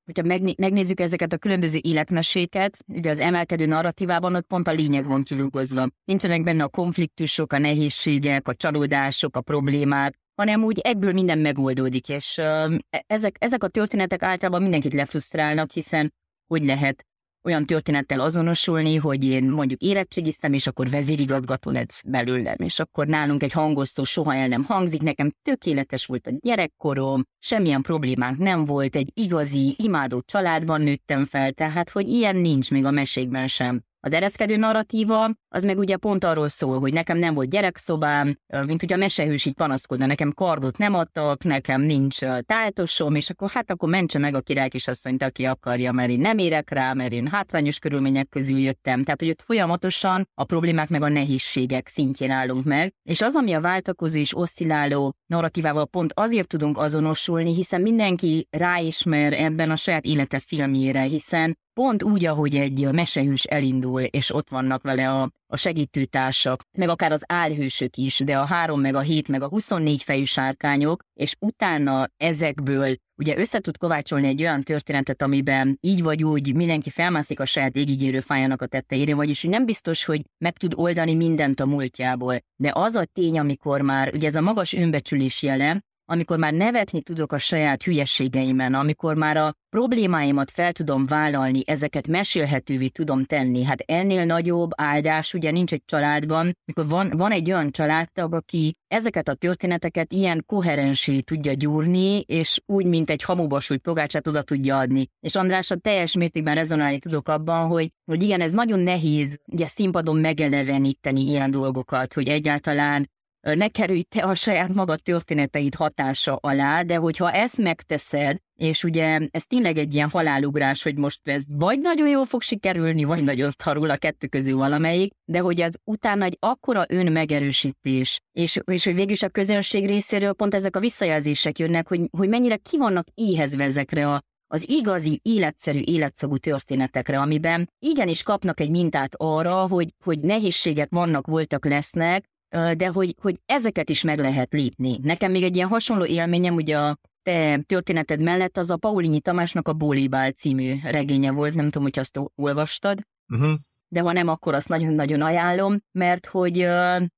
hogyha 0.06 0.38
megnézzük 0.58 1.00
ezeket 1.00 1.34
a 1.34 1.38
különböző 1.38 1.80
életmeséket, 1.82 2.78
ugye 2.88 3.10
az 3.10 3.20
emelkedő 3.20 3.66
narratívában 3.66 4.36
ott 4.36 4.46
pont 4.46 4.68
a 4.68 4.72
lényeg 4.72 5.08
van 5.08 5.24
kilugozva. 5.24 5.88
Nincsenek 6.06 6.44
benne 6.44 6.64
a 6.64 6.68
konfliktusok, 6.68 7.54
a 7.54 7.58
nehézségek, 7.58 8.48
a 8.48 8.56
csalódások, 8.56 9.36
a 9.36 9.42
problémák, 9.42 10.16
hanem 10.36 10.64
úgy 10.64 10.80
ebből 10.80 11.14
minden 11.14 11.38
megoldódik, 11.38 12.10
és 12.10 12.38
uh, 12.38 12.76
ezek, 13.08 13.36
ezek 13.40 13.64
a 13.64 13.68
történetek 13.68 14.24
általában 14.24 14.62
mindenkit 14.62 14.94
lefrusztrálnak, 14.94 15.72
hiszen 15.72 16.14
hogy 16.48 16.66
lehet 16.66 17.06
olyan 17.44 17.66
történettel 17.66 18.20
azonosulni, 18.20 18.96
hogy 18.96 19.24
én 19.24 19.50
mondjuk 19.50 19.82
érettségiztem, 19.82 20.54
és 20.54 20.68
akkor 20.68 20.90
vezérigazgató 20.90 21.72
lett 21.72 22.02
belőlem, 22.06 22.56
és 22.58 22.80
akkor 22.80 23.08
nálunk 23.08 23.44
egy 23.44 23.52
hangosztó 23.52 24.04
soha 24.04 24.36
el 24.36 24.48
nem 24.48 24.64
hangzik, 24.64 25.02
nekem 25.02 25.32
tökéletes 25.42 26.06
volt 26.06 26.28
a 26.28 26.32
gyerekkorom, 26.40 27.24
semmilyen 27.40 27.82
problémánk 27.82 28.38
nem 28.38 28.66
volt, 28.66 28.96
egy 28.96 29.12
igazi, 29.14 29.76
imádó 29.78 30.22
családban 30.26 30.82
nőttem 30.82 31.26
fel, 31.26 31.52
tehát 31.52 31.90
hogy 31.90 32.08
ilyen 32.08 32.36
nincs 32.36 32.72
még 32.72 32.86
a 32.86 32.92
mesékben 32.92 33.48
sem. 33.48 33.84
A 34.06 34.10
dereszkedő 34.10 34.58
narratíva, 34.58 35.30
az 35.50 35.64
meg 35.64 35.78
ugye 35.78 35.98
pont 35.98 36.24
arról 36.24 36.48
szól, 36.48 36.80
hogy 36.80 36.94
nekem 36.94 37.18
nem 37.18 37.34
volt 37.34 37.50
gyerekszobám, 37.50 38.40
mint 38.66 38.84
ugye 38.84 38.96
a 38.96 38.98
mesehős 38.98 39.46
így 39.46 39.54
panaszkodna, 39.54 40.06
nekem 40.06 40.32
kardot 40.34 40.78
nem 40.78 40.94
adtak, 40.94 41.44
nekem 41.44 41.82
nincs 41.82 42.20
táltosom, 42.46 43.16
és 43.16 43.30
akkor 43.30 43.50
hát 43.50 43.72
akkor 43.72 43.90
mentse 43.90 44.20
meg 44.20 44.36
a 44.36 44.42
király 44.42 44.70
kisasszonyt, 44.70 45.24
aki 45.24 45.46
akarja, 45.46 45.92
mert 45.92 46.10
én 46.10 46.20
nem 46.20 46.38
érek 46.38 46.70
rá, 46.70 46.94
mert 46.94 47.12
én 47.12 47.28
hátrányos 47.28 47.80
körülmények 47.80 48.30
közül 48.30 48.60
jöttem. 48.60 49.04
Tehát, 49.04 49.20
hogy 49.20 49.30
ott 49.30 49.42
folyamatosan 49.42 50.30
a 50.34 50.44
problémák 50.44 50.90
meg 50.90 51.02
a 51.02 51.10
nehézségek 51.10 51.88
szintjén 51.88 52.32
állunk 52.32 52.66
meg, 52.66 52.94
és 53.04 53.22
az, 53.22 53.36
ami 53.36 53.54
a 53.54 53.62
váltakozó 53.62 54.20
és 54.20 54.38
oszcilláló 54.38 55.16
narratívával 55.26 55.86
pont 55.86 56.12
azért 56.16 56.48
tudunk 56.48 56.78
azonosulni, 56.78 57.54
hiszen 57.54 57.82
mindenki 57.82 58.48
ráismer 58.50 59.34
ebben 59.34 59.72
a 59.72 59.76
saját 59.76 60.06
élete 60.06 60.40
filmjére, 60.40 61.02
hiszen 61.02 61.58
pont 61.74 62.04
úgy, 62.04 62.26
ahogy 62.26 62.56
egy 62.56 62.92
mesehős 62.92 63.44
elindul, 63.44 64.02
és 64.02 64.34
ott 64.34 64.50
vannak 64.50 64.82
vele 64.82 65.10
a, 65.10 65.30
a 65.48 65.58
segítőtársak, 65.58 66.62
meg 66.78 66.90
akár 66.90 67.12
az 67.12 67.24
álhősök 67.28 67.98
is, 67.98 68.20
de 68.20 68.38
a 68.38 68.46
három, 68.46 68.82
meg 68.82 68.96
a 68.96 69.00
hét, 69.00 69.28
meg 69.28 69.42
a 69.42 69.48
24 69.48 70.04
fejű 70.04 70.24
sárkányok, 70.24 71.04
és 71.14 71.36
utána 71.40 72.08
ezekből 72.18 72.96
ugye 73.16 73.38
össze 73.38 73.60
tud 73.60 73.78
kovácsolni 73.78 74.28
egy 74.28 74.42
olyan 74.42 74.64
történetet, 74.64 75.22
amiben 75.22 75.78
így 75.82 76.04
vagy 76.04 76.24
úgy 76.24 76.56
mindenki 76.56 76.90
felmászik 76.90 77.40
a 77.40 77.46
saját 77.46 77.76
égigérő 77.76 78.20
fájának 78.20 78.62
a 78.62 78.66
tetteire, 78.66 79.16
vagyis 79.16 79.42
hogy 79.42 79.50
nem 79.50 79.66
biztos, 79.66 80.06
hogy 80.06 80.22
meg 80.38 80.58
tud 80.58 80.74
oldani 80.76 81.14
mindent 81.14 81.60
a 81.60 81.66
múltjából, 81.66 82.40
de 82.56 82.72
az 82.74 82.96
a 82.96 83.06
tény, 83.06 83.40
amikor 83.40 83.82
már, 83.82 84.14
ugye 84.14 84.28
ez 84.28 84.36
a 84.36 84.42
magas 84.42 84.74
önbecsülés 84.74 85.42
jele, 85.42 85.82
amikor 86.06 86.38
már 86.38 86.54
nevetni 86.54 87.02
tudok 87.02 87.32
a 87.32 87.38
saját 87.38 87.84
hülyeségeimen, 87.84 88.74
amikor 88.74 89.16
már 89.16 89.38
a 89.38 89.54
problémáimat 89.70 90.52
fel 90.52 90.72
tudom 90.72 91.06
vállalni, 91.06 91.62
ezeket 91.66 92.08
mesélhetővé 92.08 92.88
tudom 92.88 93.24
tenni. 93.24 93.64
Hát 93.64 93.80
ennél 93.80 94.26
nagyobb 94.26 94.70
áldás 94.76 95.34
ugye 95.34 95.52
nincs 95.52 95.74
egy 95.74 95.84
családban, 95.86 96.58
mikor 96.66 96.88
van, 96.88 97.12
van 97.16 97.32
egy 97.32 97.52
olyan 97.52 97.72
családtag, 97.72 98.34
aki 98.34 98.76
ezeket 98.88 99.28
a 99.28 99.34
történeteket 99.34 100.14
ilyen 100.14 100.44
koherensé 100.46 101.20
tudja 101.20 101.54
gyúrni, 101.54 102.20
és 102.20 102.60
úgy, 102.66 102.86
mint 102.86 103.10
egy 103.10 103.24
hamubasult 103.24 103.82
pogácsát 103.82 104.28
oda 104.28 104.42
tudja 104.42 104.78
adni. 104.78 105.08
És 105.20 105.36
Andrásra 105.36 105.76
teljes 105.76 106.16
mértékben 106.16 106.56
rezonálni 106.56 107.00
tudok 107.00 107.28
abban, 107.28 107.68
hogy, 107.68 107.92
hogy 108.06 108.24
igen, 108.24 108.42
ez 108.42 108.52
nagyon 108.52 108.80
nehéz 108.80 109.40
ugye 109.46 109.68
színpadon 109.68 110.18
megeleveníteni 110.18 111.22
ilyen 111.22 111.52
dolgokat, 111.52 112.14
hogy 112.14 112.28
egyáltalán 112.28 113.12
ne 113.44 113.68
kerülj 113.68 114.02
te 114.02 114.22
a 114.22 114.36
saját 114.36 114.74
magad 114.74 115.02
történeteid 115.02 115.76
hatása 115.76 116.36
alá, 116.36 116.82
de 116.82 116.96
hogyha 116.96 117.32
ezt 117.32 117.58
megteszed, 117.58 118.38
és 118.56 118.84
ugye 118.84 119.20
ez 119.32 119.44
tényleg 119.46 119.78
egy 119.78 119.94
ilyen 119.94 120.10
halálugrás, 120.10 120.84
hogy 120.84 120.98
most 120.98 121.20
ez 121.24 121.44
vagy 121.50 121.80
nagyon 121.80 122.08
jól 122.08 122.26
fog 122.26 122.42
sikerülni, 122.42 123.04
vagy 123.04 123.24
nagyon 123.24 123.50
szarul 123.50 123.90
a 123.90 123.98
kettő 123.98 124.28
közül 124.28 124.58
valamelyik, 124.58 125.14
de 125.26 125.40
hogy 125.40 125.62
az 125.62 125.78
utána 125.84 126.26
egy 126.26 126.38
akkora 126.40 126.86
ön 126.88 127.12
megerősítés, 127.12 128.20
és, 128.32 128.60
és 128.64 128.86
hogy 128.86 128.96
végülis 128.96 129.24
a 129.24 129.30
közönség 129.30 129.86
részéről 129.86 130.34
pont 130.34 130.54
ezek 130.54 130.76
a 130.76 130.80
visszajelzések 130.80 131.60
jönnek, 131.60 131.88
hogy, 131.88 132.02
hogy 132.18 132.30
mennyire 132.30 132.56
ki 132.56 132.78
vannak 132.78 133.08
éhezve 133.14 133.64
ezekre 133.64 134.10
a 134.10 134.22
az 134.48 134.70
igazi, 134.70 135.20
életszerű, 135.24 135.80
életszagú 135.80 136.38
történetekre, 136.38 137.20
amiben 137.20 137.70
igenis 137.80 138.24
kapnak 138.24 138.60
egy 138.60 138.70
mintát 138.70 139.16
arra, 139.18 139.68
hogy, 139.68 139.94
hogy 140.04 140.20
nehézségek 140.20 140.90
vannak, 140.90 141.28
voltak, 141.28 141.66
lesznek, 141.66 142.26
de 142.54 142.88
hogy, 142.88 143.16
hogy 143.22 143.40
ezeket 143.46 143.90
is 143.90 144.04
meg 144.04 144.20
lehet 144.20 144.54
lépni. 144.54 145.00
Nekem 145.02 145.32
még 145.32 145.44
egy 145.44 145.56
ilyen 145.56 145.68
hasonló 145.68 146.06
élményem, 146.06 146.56
ugye 146.56 146.78
a 146.78 146.98
te 147.24 147.58
történeted 147.58 148.22
mellett 148.22 148.58
az 148.58 148.70
a 148.70 148.78
Paulinyi 148.78 149.20
Tamásnak 149.20 149.68
a 149.68 149.74
Bólibál 149.74 150.32
című 150.32 150.76
regénye 150.84 151.32
volt, 151.32 151.54
nem 151.54 151.66
tudom, 151.66 151.84
hogy 151.84 152.00
azt 152.00 152.20
olvastad. 152.36 153.02
Uh-huh 153.28 153.54
de 153.94 154.00
ha 154.00 154.12
nem, 154.12 154.28
akkor 154.28 154.54
azt 154.54 154.68
nagyon-nagyon 154.68 155.22
ajánlom, 155.22 155.78
mert 155.92 156.26
hogy 156.26 156.60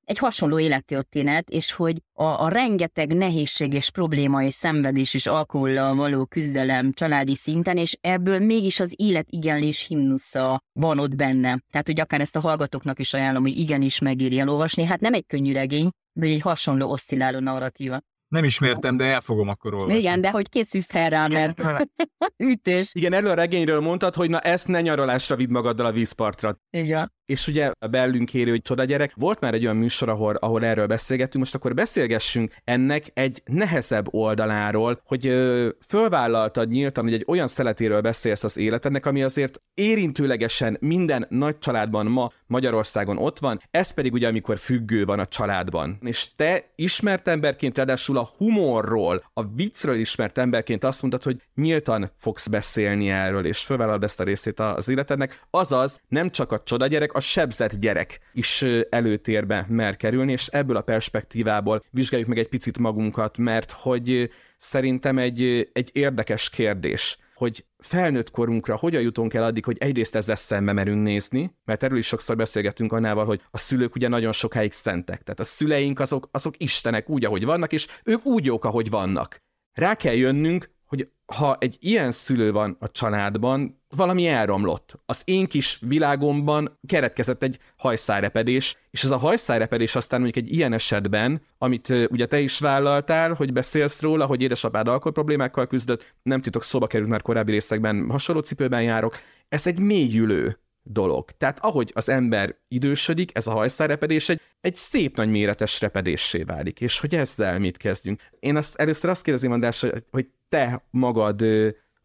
egy 0.05 0.17
hasonló 0.17 0.59
élettörténet, 0.59 1.49
és 1.49 1.71
hogy 1.71 2.01
a, 2.13 2.23
a 2.23 2.47
rengeteg 2.47 3.13
nehézség 3.13 3.73
és 3.73 3.89
probléma 3.89 4.43
és 4.43 4.53
szenvedés 4.53 5.13
és 5.13 5.25
alkohollal 5.25 5.95
való 5.95 6.25
küzdelem 6.25 6.91
családi 6.91 7.35
szinten, 7.35 7.77
és 7.77 7.97
ebből 8.01 8.39
mégis 8.39 8.79
az 8.79 8.93
életigenlés 8.95 9.85
himnusza 9.87 10.63
van 10.73 10.99
ott 10.99 11.15
benne. 11.15 11.63
Tehát, 11.71 11.87
hogy 11.87 11.99
akár 11.99 12.21
ezt 12.21 12.35
a 12.35 12.39
hallgatóknak 12.39 12.99
is 12.99 13.13
ajánlom, 13.13 13.43
hogy 13.43 13.57
igenis 13.57 13.99
megéri 13.99 14.39
elolvasni. 14.39 14.83
Hát 14.83 14.99
nem 14.99 15.13
egy 15.13 15.25
könnyű 15.25 15.53
regény, 15.53 15.89
de 16.13 16.25
egy 16.25 16.41
hasonló 16.41 16.91
oszcilláló 16.91 17.39
narratíva. 17.39 18.01
Nem 18.27 18.43
ismertem, 18.43 18.97
de 18.97 19.03
el 19.03 19.21
fogom 19.21 19.47
akkor 19.47 19.73
olvasni. 19.73 19.97
Igen, 19.97 20.21
de 20.21 20.29
hogy 20.29 20.49
készülj 20.49 20.83
fel 20.87 21.09
rá, 21.09 21.27
mert 21.27 21.61
ütős. 22.37 22.91
Igen, 22.93 23.13
erről 23.13 23.29
a 23.29 23.33
regényről 23.33 23.79
mondtad, 23.79 24.15
hogy 24.15 24.29
na 24.29 24.39
ezt 24.39 24.67
ne 24.67 24.81
nyaralásra 24.81 25.35
vidd 25.35 25.51
magaddal 25.51 25.85
a 25.85 25.91
vízpartra. 25.91 26.57
Igen. 26.69 27.13
És 27.25 27.47
ugye 27.47 27.71
a 27.79 27.87
bellünk 27.87 28.33
érő, 28.33 28.49
hogy 28.49 28.61
csoda 28.61 28.83
gyerek, 28.83 29.13
volt 29.15 29.39
már 29.39 29.53
egy 29.53 29.63
olyan 29.63 29.75
műsor, 29.75 30.09
ahol, 30.09 30.35
ahol 30.35 30.65
erről 30.65 30.87
beszélgettünk, 30.87 31.43
most 31.43 31.55
akkor 31.55 31.73
beszélgessünk 31.73 32.53
ennek 32.63 33.11
egy 33.13 33.41
nehezebb 33.45 34.13
oldaláról, 34.13 35.01
hogy 35.05 35.27
ö, 35.27 35.69
fölvállaltad 35.87 36.69
nyíltan, 36.69 37.03
hogy 37.03 37.13
egy 37.13 37.23
olyan 37.27 37.47
szeletéről 37.47 38.01
beszélsz 38.01 38.43
az 38.43 38.57
életednek, 38.57 39.05
ami 39.05 39.23
azért 39.23 39.61
érintőlegesen 39.73 40.77
minden 40.79 41.25
nagy 41.29 41.57
családban 41.57 42.05
ma 42.05 42.31
Magyarországon 42.47 43.17
ott 43.17 43.39
van, 43.39 43.61
ez 43.71 43.93
pedig 43.93 44.13
ugye 44.13 44.27
amikor 44.27 44.57
függő 44.57 45.05
van 45.05 45.19
a 45.19 45.25
családban. 45.25 45.97
És 46.01 46.35
te 46.35 46.71
ismert 46.75 47.27
emberként, 47.27 47.77
ráadásul 47.77 48.14
a 48.17 48.29
humorról, 48.37 49.23
a 49.33 49.47
viccről 49.47 49.95
ismert 49.95 50.37
emberként 50.37 50.83
azt 50.83 51.01
mondtad, 51.01 51.23
hogy 51.23 51.41
nyíltan 51.55 52.11
fogsz 52.17 52.47
beszélni 52.47 53.09
erről, 53.09 53.45
és 53.45 53.59
fölvállalod 53.59 54.03
ezt 54.03 54.19
a 54.19 54.23
részét 54.23 54.59
az 54.59 54.87
életednek, 54.87 55.41
azaz 55.49 56.01
nem 56.07 56.29
csak 56.29 56.51
a 56.51 56.63
csoda 56.63 56.87
gyerek, 56.87 57.13
a 57.13 57.19
sebzett 57.19 57.75
gyerek 57.75 58.19
is 58.33 58.65
előtérbe 58.89 59.65
mer 59.69 59.95
kerülni, 59.95 60.31
és 60.31 60.47
ebből 60.47 60.75
a 60.75 60.81
perspektívából 60.81 61.83
vizsgáljuk 61.89 62.29
meg 62.29 62.37
egy 62.37 62.49
picit 62.49 62.77
magunkat, 62.77 63.37
mert 63.37 63.71
hogy 63.71 64.29
szerintem 64.57 65.17
egy, 65.17 65.69
egy 65.73 65.89
érdekes 65.93 66.49
kérdés, 66.49 67.17
hogy 67.35 67.65
felnőtt 67.77 68.29
korunkra 68.29 68.75
hogyan 68.75 69.01
jutunk 69.01 69.33
el 69.33 69.43
addig, 69.43 69.65
hogy 69.65 69.77
egyrészt 69.79 70.15
ezzel 70.15 70.35
szembe 70.35 70.73
merünk 70.73 71.03
nézni, 71.03 71.55
mert 71.65 71.83
erről 71.83 71.97
is 71.97 72.07
sokszor 72.07 72.35
beszélgettünk 72.35 72.91
annával, 72.91 73.25
hogy 73.25 73.41
a 73.51 73.57
szülők 73.57 73.95
ugye 73.95 74.07
nagyon 74.07 74.31
sokáig 74.31 74.71
szentek, 74.71 75.23
tehát 75.23 75.39
a 75.39 75.43
szüleink 75.43 75.99
azok, 75.99 76.27
azok 76.31 76.53
istenek 76.57 77.09
úgy, 77.09 77.25
ahogy 77.25 77.45
vannak, 77.45 77.73
és 77.73 77.87
ők 78.03 78.25
úgy 78.25 78.45
jók, 78.45 78.65
ahogy 78.65 78.89
vannak. 78.89 79.43
Rá 79.73 79.95
kell 79.95 80.13
jönnünk, 80.13 80.74
hogy 80.87 81.09
ha 81.25 81.57
egy 81.59 81.77
ilyen 81.79 82.11
szülő 82.11 82.51
van 82.51 82.77
a 82.79 82.91
családban, 82.91 83.81
valami 83.95 84.27
elromlott. 84.27 84.99
Az 85.05 85.21
én 85.25 85.47
kis 85.47 85.79
világomban 85.81 86.79
keretkezett 86.87 87.43
egy 87.43 87.59
hajszárepedés, 87.77 88.77
és 88.91 89.03
ez 89.03 89.11
a 89.11 89.17
hajszárepedés 89.17 89.95
aztán 89.95 90.21
mondjuk 90.21 90.45
egy 90.45 90.53
ilyen 90.53 90.73
esetben, 90.73 91.41
amit 91.57 91.89
ugye 91.89 92.25
te 92.25 92.39
is 92.39 92.59
vállaltál, 92.59 93.33
hogy 93.33 93.53
beszélsz 93.53 94.01
róla, 94.01 94.25
hogy 94.25 94.41
édesapád 94.41 94.87
alkoholproblémákkal 94.87 95.67
küzdött, 95.67 96.15
nem 96.23 96.41
titok, 96.41 96.63
szóba 96.63 96.87
került 96.87 97.09
már 97.09 97.21
korábbi 97.21 97.51
részekben, 97.51 98.09
hasonló 98.09 98.41
cipőben 98.41 98.83
járok, 98.83 99.15
ez 99.49 99.67
egy 99.67 99.79
mélyülő 99.79 100.59
dolog. 100.87 101.31
Tehát 101.31 101.59
ahogy 101.59 101.91
az 101.93 102.09
ember 102.09 102.55
idősödik, 102.67 103.31
ez 103.33 103.47
a 103.47 103.51
hajszárepedés 103.51 104.29
egy, 104.29 104.41
egy 104.61 104.75
szép 104.75 105.17
nagy 105.17 105.29
méretes 105.29 105.81
repedéssé 105.81 106.43
válik. 106.43 106.81
És 106.81 106.99
hogy 106.99 107.15
ezzel 107.15 107.59
mit 107.59 107.77
kezdjünk? 107.77 108.21
Én 108.39 108.55
azt, 108.55 108.75
először 108.75 109.09
azt 109.09 109.23
kérdezem, 109.23 109.51
András, 109.51 109.79
hogy, 109.79 110.03
hogy 110.11 110.27
te 110.49 110.85
magad 110.89 111.43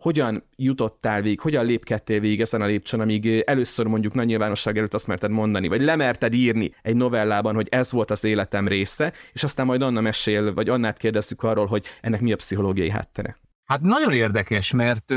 hogyan 0.00 0.48
jutottál 0.56 1.22
végig, 1.22 1.40
hogyan 1.40 1.64
lépkedtél 1.64 2.20
végig 2.20 2.40
ezen 2.40 2.62
a 2.62 2.66
lépcsőn, 2.66 3.00
amíg 3.00 3.42
először 3.46 3.86
mondjuk 3.86 4.14
nagy 4.14 4.26
nyilvánosság 4.26 4.76
előtt 4.76 4.94
azt 4.94 5.06
merted 5.06 5.30
mondani, 5.30 5.68
vagy 5.68 5.80
lemerted 5.80 6.34
írni 6.34 6.74
egy 6.82 6.96
novellában, 6.96 7.54
hogy 7.54 7.68
ez 7.70 7.92
volt 7.92 8.10
az 8.10 8.24
életem 8.24 8.68
része, 8.68 9.12
és 9.32 9.44
aztán 9.44 9.66
majd 9.66 9.82
Anna 9.82 10.00
mesél, 10.00 10.54
vagy 10.54 10.68
Annát 10.68 10.96
kérdezzük 10.96 11.42
arról, 11.42 11.66
hogy 11.66 11.84
ennek 12.00 12.20
mi 12.20 12.32
a 12.32 12.36
pszichológiai 12.36 12.90
háttere. 12.90 13.36
Hát 13.64 13.80
nagyon 13.80 14.12
érdekes, 14.12 14.72
mert 14.72 15.14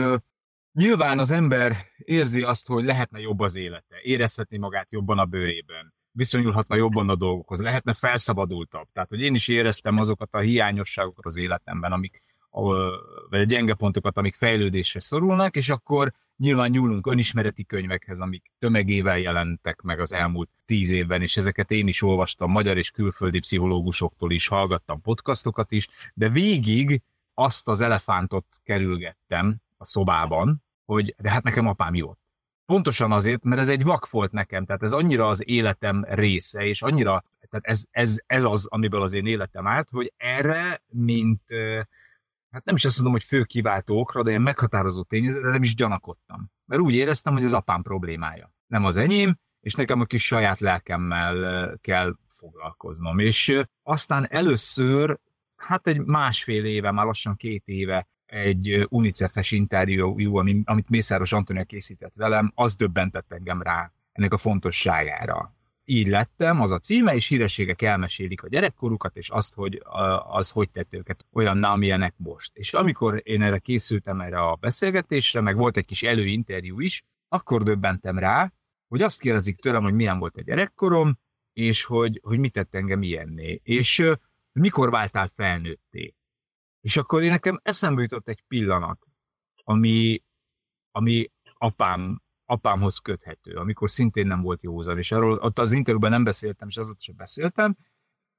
nyilván 0.74 1.20
az 1.20 1.32
ember 1.32 1.75
érzi 1.98 2.42
azt, 2.42 2.68
hogy 2.68 2.84
lehetne 2.84 3.20
jobb 3.20 3.39
az 3.39 3.56
élete, 3.56 3.96
érezhetné 4.01 4.58
magát 4.58 4.92
jobban 4.92 5.20
a 5.20 5.25
bőrében, 5.25 5.94
viszonyulhatna 6.12 6.75
jobban 6.75 7.10
a 7.10 7.15
dolgokhoz, 7.15 7.62
lehetne 7.62 7.94
felszabadultabb. 7.94 8.88
Tehát, 8.94 9.10
hogy 9.10 9.22
én 9.22 9.34
is 9.34 9.48
éreztem 9.48 9.98
azokat 9.98 10.30
a 10.32 10.39
hiányosságokat 10.39 11.25
az 11.25 11.38
életemben, 11.38 11.92
amik 11.92 12.22
vagy 13.30 13.39
a 13.39 13.44
gyenge 13.44 13.74
pontokat, 13.74 14.18
amik 14.18 14.36
fejlődésre 14.36 15.00
szorulnak, 15.00 15.56
és 15.56 15.70
akkor 15.70 16.13
nyilván 16.38 16.70
nyúlunk 16.70 17.08
önismereti 17.08 17.65
könyvekhez, 17.65 18.20
amik 18.20 18.51
tömegével 18.60 19.20
jelentek 19.20 19.82
meg 19.82 20.00
az 20.00 20.13
elmúlt 20.13 20.50
tíz 20.65 20.89
évben, 20.89 21.22
és 21.22 21.38
ezeket 21.38 21.72
én 21.72 21.88
is 21.88 22.01
olvastam 22.01 22.51
magyar 22.51 22.77
és 22.77 22.92
külföldi 22.92 23.39
pszichológusoktól 23.39 24.32
is, 24.32 24.48
hallgattam 24.48 25.01
podcastokat 25.01 25.72
is, 25.72 25.88
de 26.13 26.30
végig 26.30 27.01
azt 27.34 27.68
az 27.68 27.82
elefántot 27.82 28.46
kerülgettem 28.63 29.58
a 29.83 29.85
szobában, 29.85 30.63
hogy 30.85 31.15
de 31.17 31.29
hát 31.29 31.43
nekem 31.43 31.67
apám 31.67 31.95
jó. 31.95 32.13
Pontosan 32.65 33.11
azért, 33.11 33.43
mert 33.43 33.61
ez 33.61 33.69
egy 33.69 33.83
vak 33.83 34.09
volt 34.09 34.31
nekem, 34.31 34.65
tehát 34.65 34.83
ez 34.83 34.91
annyira 34.91 35.27
az 35.27 35.47
életem 35.47 36.05
része, 36.09 36.65
és 36.65 36.81
annyira, 36.81 37.23
tehát 37.49 37.65
ez, 37.65 37.83
ez, 37.91 38.17
ez 38.25 38.43
az, 38.43 38.67
amiből 38.67 39.01
az 39.01 39.13
én 39.13 39.25
életem 39.25 39.67
állt, 39.67 39.89
hogy 39.89 40.13
erre, 40.17 40.81
mint 40.87 41.41
hát 42.51 42.65
nem 42.65 42.75
is 42.75 42.85
azt 42.85 42.95
mondom, 42.95 43.13
hogy 43.13 43.23
fő 43.23 43.43
kiváltó 43.43 43.99
okra, 43.99 44.23
de 44.23 44.29
ilyen 44.29 44.41
meghatározó 44.41 45.03
tényezőre 45.03 45.49
nem 45.49 45.63
is 45.63 45.75
gyanakodtam. 45.75 46.51
Mert 46.65 46.81
úgy 46.81 46.93
éreztem, 46.93 47.33
hogy 47.33 47.43
az 47.43 47.53
apám 47.53 47.81
problémája. 47.81 48.53
Nem 48.67 48.85
az 48.85 48.97
enyém, 48.97 49.37
és 49.59 49.73
nekem 49.73 49.99
a 49.99 50.05
kis 50.05 50.25
saját 50.25 50.59
lelkemmel 50.59 51.77
kell 51.81 52.15
foglalkoznom. 52.27 53.19
És 53.19 53.61
aztán 53.83 54.27
először, 54.29 55.19
hát 55.55 55.87
egy 55.87 55.99
másfél 55.99 56.65
éve, 56.65 56.91
már 56.91 57.05
lassan 57.05 57.35
két 57.35 57.63
éve 57.65 58.07
egy 58.33 58.87
UNICEF-es 58.89 59.51
interjú, 59.51 60.37
amit 60.63 60.89
Mészáros 60.89 61.31
Antonia 61.31 61.63
készített 61.63 62.15
velem, 62.15 62.51
az 62.55 62.75
döbbentett 62.75 63.31
engem 63.31 63.61
rá 63.61 63.91
ennek 64.11 64.33
a 64.33 64.37
fontosságára 64.37 65.53
így 65.85 66.07
lettem, 66.07 66.61
az 66.61 66.71
a 66.71 66.79
címe, 66.79 67.15
és 67.15 67.27
hírességek 67.27 67.81
elmesélik 67.81 68.43
a 68.43 68.47
gyerekkorukat, 68.47 69.17
és 69.17 69.29
azt, 69.29 69.53
hogy 69.53 69.81
az 70.27 70.51
hogy 70.51 70.69
tett 70.69 70.93
őket 70.93 71.25
olyan, 71.31 71.63
amilyenek 71.63 72.13
most. 72.17 72.51
És 72.55 72.73
amikor 72.73 73.21
én 73.23 73.41
erre 73.41 73.59
készültem 73.59 74.21
erre 74.21 74.41
a 74.41 74.55
beszélgetésre, 74.55 75.41
meg 75.41 75.55
volt 75.55 75.77
egy 75.77 75.85
kis 75.85 76.03
előinterjú 76.03 76.79
is, 76.79 77.03
akkor 77.27 77.63
döbbentem 77.63 78.19
rá, 78.19 78.53
hogy 78.87 79.01
azt 79.01 79.19
kérdezik 79.19 79.59
tőlem, 79.59 79.83
hogy 79.83 79.93
milyen 79.93 80.19
volt 80.19 80.37
a 80.37 80.41
gyerekkorom, 80.41 81.19
és 81.53 81.83
hogy, 81.83 82.19
hogy 82.23 82.39
mit 82.39 82.53
tett 82.53 82.75
engem 82.75 83.01
ilyenné, 83.01 83.59
és 83.63 84.03
mikor 84.51 84.89
váltál 84.89 85.27
felnőtté. 85.27 86.15
És 86.83 86.97
akkor 86.97 87.23
én 87.23 87.29
nekem 87.29 87.59
eszembe 87.63 88.01
jutott 88.01 88.27
egy 88.27 88.43
pillanat, 88.47 89.07
ami, 89.63 90.23
ami 90.91 91.31
apám 91.53 92.21
apámhoz 92.45 92.97
köthető, 92.97 93.55
amikor 93.55 93.89
szintén 93.89 94.27
nem 94.27 94.41
volt 94.41 94.63
józan, 94.63 94.97
és 94.97 95.11
arról 95.11 95.37
ott 95.37 95.59
az 95.59 95.71
interjúban 95.71 96.09
nem 96.09 96.23
beszéltem, 96.23 96.67
és 96.67 96.77
azóta 96.77 97.01
sem 97.01 97.15
beszéltem, 97.15 97.77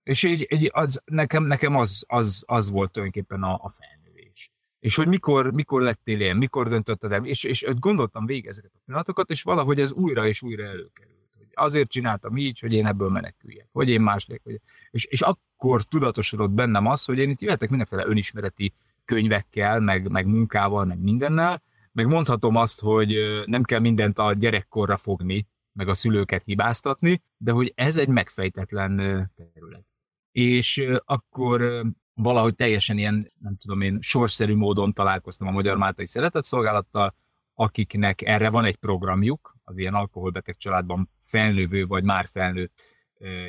és 0.03 0.25
egy, 0.25 0.43
egy, 0.43 0.71
az, 0.73 1.03
nekem, 1.05 1.45
nekem 1.45 1.77
az, 1.77 2.05
az, 2.09 2.45
az 2.47 2.71
volt 2.71 2.93
tulajdonképpen 2.93 3.43
a, 3.43 3.59
a 3.63 3.69
felnővés. 3.69 4.51
És 4.79 4.95
hogy 4.95 5.09
mikor, 5.09 5.53
mikor 5.53 5.83
lettél 5.83 6.21
ilyen, 6.21 6.37
mikor 6.37 6.69
döntötted 6.69 7.13
el, 7.13 7.25
és, 7.25 7.45
és 7.45 7.67
gondoltam 7.79 8.27
végig 8.27 8.47
ezeket 8.47 8.75
a 8.75 8.81
pillanatokat, 8.85 9.31
és 9.31 9.43
valahogy 9.43 9.81
ez 9.81 9.93
újra 9.93 10.27
és 10.27 10.43
újra 10.43 10.65
előkerült. 10.65 11.24
Azért 11.57 11.89
csináltam 11.89 12.37
így, 12.37 12.61
hogy 12.61 12.73
én 12.73 12.87
ebből 12.87 13.11
meneküljek, 13.11 13.69
hogy 13.73 13.89
én 13.89 14.01
más 14.01 14.27
legyek. 14.27 14.43
Hogy... 14.45 14.61
És, 14.91 15.05
és 15.05 15.21
akkor 15.21 15.83
tudatosodott 15.83 16.51
bennem 16.51 16.87
az, 16.87 17.05
hogy 17.05 17.19
én 17.19 17.31
itt 17.31 17.41
jöhetek 17.41 17.69
mindenféle 17.69 18.07
önismereti 18.07 18.75
könyvekkel, 19.05 19.81
meg, 19.81 20.11
meg 20.11 20.27
munkával, 20.27 20.85
meg 20.85 20.99
mindennel, 20.99 21.63
meg 21.93 22.07
mondhatom 22.07 22.57
azt, 22.57 22.81
hogy 22.81 23.43
nem 23.47 23.63
kell 23.63 23.81
mindent 23.81 24.19
a 24.19 24.33
gyerekkorra 24.33 24.97
fogni, 24.97 25.47
meg 25.73 25.89
a 25.89 25.95
szülőket 25.95 26.43
hibáztatni, 26.45 27.23
de 27.37 27.53
hogy 27.53 27.73
ez 27.75 27.97
egy 27.97 28.09
megfejtetlen 28.09 28.97
terület. 29.35 29.87
És 30.33 30.85
akkor 31.05 31.85
valahogy 32.15 32.55
teljesen 32.55 32.99
ilyen, 32.99 33.33
nem 33.39 33.57
tudom 33.57 33.81
én, 33.81 33.99
sorszerű 34.01 34.57
módon 34.57 34.93
találkoztam 34.93 35.49
a 35.49 35.51
Magyar 35.51 35.77
Máltai 35.77 36.07
Szeretetszolgálattal, 36.07 37.15
akiknek 37.55 38.23
erre 38.23 38.51
van 38.51 38.65
egy 38.65 38.77
programjuk, 38.77 39.54
az 39.65 39.79
ilyen 39.79 39.95
alkoholbeteg 39.95 40.57
családban 40.57 41.11
felnővő 41.21 41.87
vagy 41.87 42.05
már 42.05 42.27
felnőtt 42.27 42.83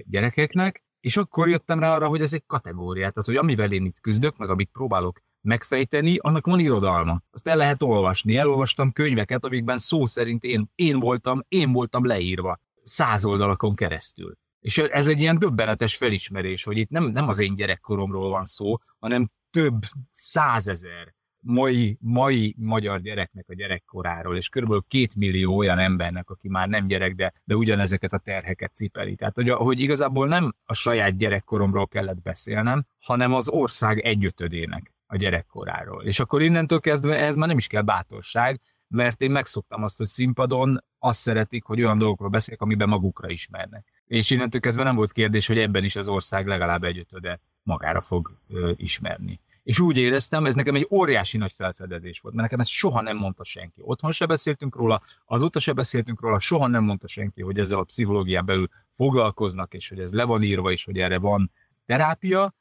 gyerekeknek, 0.04 0.84
és 1.00 1.18
akkor 1.18 1.50
jöttem 1.50 1.80
rá 1.80 1.94
arra, 1.94 2.08
hogy 2.08 2.22
ez 2.22 2.34
egy 2.34 2.46
kategóriát, 2.46 3.14
tehát 3.14 3.28
hogy 3.28 3.36
amivel 3.36 3.72
én 3.72 3.86
itt 3.86 4.00
küzdök, 4.00 4.38
meg 4.38 4.50
amit 4.50 4.70
próbálok 4.72 5.22
megfejteni, 5.42 6.18
annak 6.18 6.46
van 6.46 6.60
irodalma. 6.60 7.22
Azt 7.32 7.48
el 7.48 7.58
lehet 7.58 7.82
olvasni. 7.82 8.38
Elolvastam 8.38 8.92
könyveket, 8.92 9.46
amikben 9.46 9.78
szó 9.78 10.06
szerint 10.06 10.44
én, 10.44 10.72
én 10.76 11.00
voltam, 11.00 11.42
én 11.48 11.72
voltam 11.72 12.06
leírva. 12.06 12.60
Száz 12.84 13.26
oldalakon 13.26 13.76
keresztül. 13.76 14.38
És 14.60 14.78
ez 14.78 15.08
egy 15.08 15.22
ilyen 15.22 15.40
döbbenetes 15.40 15.96
felismerés, 15.96 16.64
hogy 16.64 16.78
itt 16.78 16.90
nem, 16.90 17.04
nem 17.04 17.28
az 17.28 17.40
én 17.40 17.56
gyerekkoromról 17.56 18.30
van 18.30 18.46
szó, 18.46 18.78
hanem 19.00 19.30
több 19.50 19.82
százezer 20.10 21.16
mai, 21.46 21.98
mai 22.02 22.56
magyar 22.58 23.02
gyereknek 23.02 23.46
a 23.50 23.54
gyerekkoráról, 23.54 24.38
és 24.38 24.50
körülbelül 24.50 24.86
két 24.88 25.16
millió 25.16 25.58
olyan 25.58 25.80
embernek, 25.80 26.30
aki 26.30 26.50
már 26.50 26.68
nem 26.68 26.88
gyerek, 26.88 27.16
de, 27.16 27.34
de 27.44 27.56
ugyanezeket 27.56 28.14
a 28.14 28.18
terheket 28.18 28.74
cipeli. 28.74 29.16
Tehát, 29.16 29.36
hogy, 29.36 29.50
hogy 29.50 29.80
igazából 29.80 30.28
nem 30.28 30.56
a 30.66 30.74
saját 30.74 31.18
gyerekkoromról 31.18 31.88
kellett 31.88 32.22
beszélnem, 32.22 32.86
hanem 33.00 33.34
az 33.34 33.50
ország 33.50 34.00
egyötödének 34.00 34.94
a 35.08 35.16
gyerekkoráról. 35.16 36.04
És 36.04 36.20
akkor 36.20 36.42
innentől 36.42 36.80
kezdve 36.80 37.18
ez 37.18 37.36
már 37.36 37.48
nem 37.48 37.58
is 37.58 37.68
kell 37.68 37.82
bátorság, 37.82 38.62
mert 38.88 39.22
én 39.22 39.32
megszoktam 39.32 39.84
azt, 39.84 39.98
hogy 39.98 40.08
színpadon 40.08 40.84
azt 41.00 41.20
szeretik, 41.20 41.64
hogy 41.64 41.82
olyan 41.82 41.98
dolgokról 41.98 42.30
beszélek, 42.30 42.62
amiben 42.62 42.90
magukra 42.90 43.30
ismernek. 43.30 44.04
És 44.06 44.30
innentől 44.30 44.62
kezdve 44.62 44.84
nem 44.84 44.96
volt 44.96 45.12
kérdés, 45.12 45.48
hogy 45.48 45.58
ebben 45.58 45.84
is 45.84 45.96
az 45.96 46.08
ország 46.08 46.48
legalább 46.48 46.84
egyötöde 46.84 47.40
magára 47.64 48.02
fog 48.02 48.38
ö, 48.48 48.72
ismerni. 48.76 49.40
És 49.66 49.80
úgy 49.80 49.98
éreztem, 49.98 50.46
ez 50.46 50.56
nekem 50.56 50.76
egy 50.76 50.88
óriási 50.90 51.38
nagy 51.38 51.52
felfedezés 51.52 52.20
volt, 52.20 52.36
mert 52.36 52.48
nekem 52.48 52.60
ezt 52.64 52.70
soha 52.70 53.02
nem 53.02 53.18
mondta 53.18 53.44
senki. 53.44 53.82
Otthon 53.84 54.12
se 54.12 54.26
beszéltünk 54.26 54.76
róla, 54.76 55.02
azóta 55.26 55.60
se 55.60 55.74
beszéltünk 55.74 56.22
róla, 56.22 56.40
soha 56.40 56.68
nem 56.68 56.84
mondta 56.84 57.08
senki, 57.08 57.42
hogy 57.42 57.60
ezzel 57.60 57.80
a 57.80 57.84
pszichológián 57.84 58.46
belül 58.46 58.70
foglalkoznak, 58.92 59.74
és 59.74 59.90
hogy 59.90 60.00
ez 60.00 60.14
le 60.14 60.24
van 60.24 60.44
írva, 60.44 60.72
és 60.72 60.84
hogy 60.86 60.98
erre 60.98 61.18
van 61.18 61.52
terápia, 61.86 62.54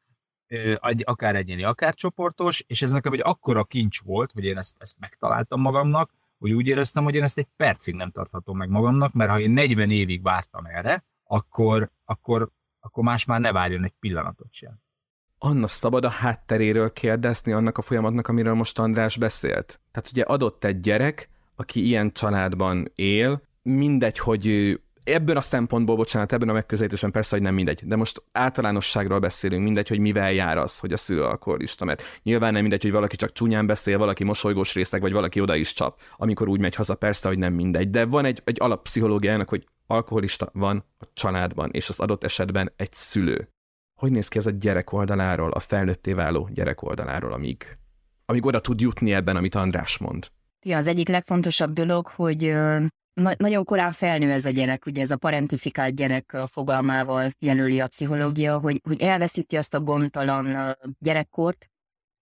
akár 1.03 1.37
egyéni, 1.37 1.65
akár 1.65 1.95
csoportos, 1.95 2.65
és 2.67 2.83
ez 2.83 2.91
nekem 2.91 3.13
egy 3.13 3.21
akkora 3.23 3.65
kincs 3.65 4.01
volt, 4.03 4.33
hogy 4.33 4.45
én 4.45 4.59
ezt, 4.59 4.77
ezt 4.79 4.99
megtaláltam 4.99 5.61
magamnak, 5.61 6.11
hogy 6.39 6.53
úgy 6.53 6.67
éreztem, 6.67 7.05
hogy 7.05 7.15
én 7.15 7.23
ezt 7.23 7.39
egy 7.39 7.49
percig 7.57 7.95
nem 7.95 8.11
tarthatom 8.11 8.57
meg 8.57 8.69
magamnak, 8.69 9.13
mert 9.13 9.31
ha 9.31 9.41
én 9.41 9.51
40 9.51 9.91
évig 9.91 10.23
vártam 10.23 10.67
erre, 10.67 11.05
akkor, 11.25 11.91
akkor, 12.05 12.51
akkor 12.81 13.05
más 13.05 13.25
már 13.25 13.41
ne 13.41 13.53
várjon 13.53 13.85
egy 13.85 13.95
pillanatot 14.01 14.53
sem. 14.53 14.84
Anna 15.47 15.67
szabad 15.67 16.05
a 16.05 16.09
hátteréről 16.09 16.93
kérdezni 16.93 17.53
annak 17.53 17.79
a 17.79 17.83
folyamatnak, 17.83 18.29
amiről 18.29 18.55
most 18.55 18.79
András 18.79 19.17
beszélt. 19.17 19.81
Tehát 19.93 20.09
ugye 20.11 20.23
adott 20.23 20.65
egy 20.65 20.81
gyerek, 20.81 21.29
aki 21.57 21.87
ilyen 21.87 22.13
családban 22.13 22.93
él, 22.95 23.43
mindegy, 23.63 24.19
hogy 24.19 24.79
Ebben 25.03 25.37
a 25.37 25.41
szempontból, 25.41 25.97
bocsánat, 25.97 26.33
ebben 26.33 26.49
a 26.49 26.53
megközelítésben 26.53 27.11
persze, 27.11 27.35
hogy 27.37 27.45
nem 27.45 27.55
mindegy, 27.55 27.81
de 27.87 27.97
most 27.97 28.23
általánosságról 28.33 29.19
beszélünk, 29.19 29.63
mindegy, 29.63 29.89
hogy 29.89 29.99
mivel 29.99 30.33
jár 30.33 30.59
az, 30.59 30.79
hogy 30.79 30.93
a 30.93 30.97
szülő 30.97 31.23
alkoholista, 31.23 31.85
mert 31.85 32.03
nyilván 32.23 32.53
nem 32.53 32.61
mindegy, 32.61 32.83
hogy 32.83 32.93
valaki 32.93 33.17
csak 33.17 33.33
csúnyán 33.33 33.67
beszél, 33.67 33.99
valaki 33.99 34.25
mosolygós 34.25 34.75
részleg, 34.75 35.01
vagy 35.01 35.13
valaki 35.13 35.41
oda 35.41 35.55
is 35.55 35.73
csap, 35.73 36.01
amikor 36.17 36.49
úgy 36.49 36.61
megy 36.61 36.75
haza, 36.75 36.95
persze, 36.95 37.29
hogy 37.29 37.39
nem 37.39 37.53
mindegy, 37.53 37.91
de 37.91 38.05
van 38.05 38.25
egy, 38.25 38.43
egy 38.45 38.57
alappszichológiának, 38.61 39.49
hogy 39.49 39.65
alkoholista 39.87 40.51
van 40.53 40.85
a 40.99 41.05
családban, 41.15 41.71
és 41.73 41.89
az 41.89 42.01
adott 42.01 42.25
esetben 42.25 42.73
egy 42.77 42.93
szülő. 42.93 43.49
Hogy 44.05 44.13
néz 44.13 44.29
ki 44.29 44.39
ez 44.39 44.47
a 44.47 44.51
gyerek 44.51 44.93
oldaláról, 44.93 45.51
a 45.51 45.59
felnőtté 45.59 46.13
váló 46.13 46.49
gyerek 46.53 46.83
oldaláról, 46.83 47.33
amíg 47.33 47.79
amíg 48.25 48.47
oda 48.47 48.61
tud 48.61 48.81
jutni 48.81 49.13
ebben, 49.13 49.37
amit 49.37 49.55
András 49.55 49.99
mond? 49.99 50.29
Ja, 50.67 50.77
az 50.77 50.87
egyik 50.87 51.09
legfontosabb 51.09 51.73
dolog, 51.73 52.07
hogy 52.07 52.55
na- 53.13 53.35
nagyon 53.37 53.65
korán 53.65 53.93
felnő 53.93 54.31
ez 54.31 54.45
a 54.45 54.51
gyerek, 54.51 54.87
ugye 54.87 55.03
ez 55.03 55.11
a 55.11 55.17
parentifikált 55.17 55.95
gyerek 55.95 56.37
fogalmával 56.47 57.31
jelöli 57.39 57.81
a 57.81 57.87
pszichológia, 57.87 58.59
hogy, 58.59 58.81
hogy 58.85 59.01
elveszíti 59.01 59.57
azt 59.57 59.75
a 59.75 59.81
gondtalan 59.81 60.77
gyerekkort, 60.99 61.67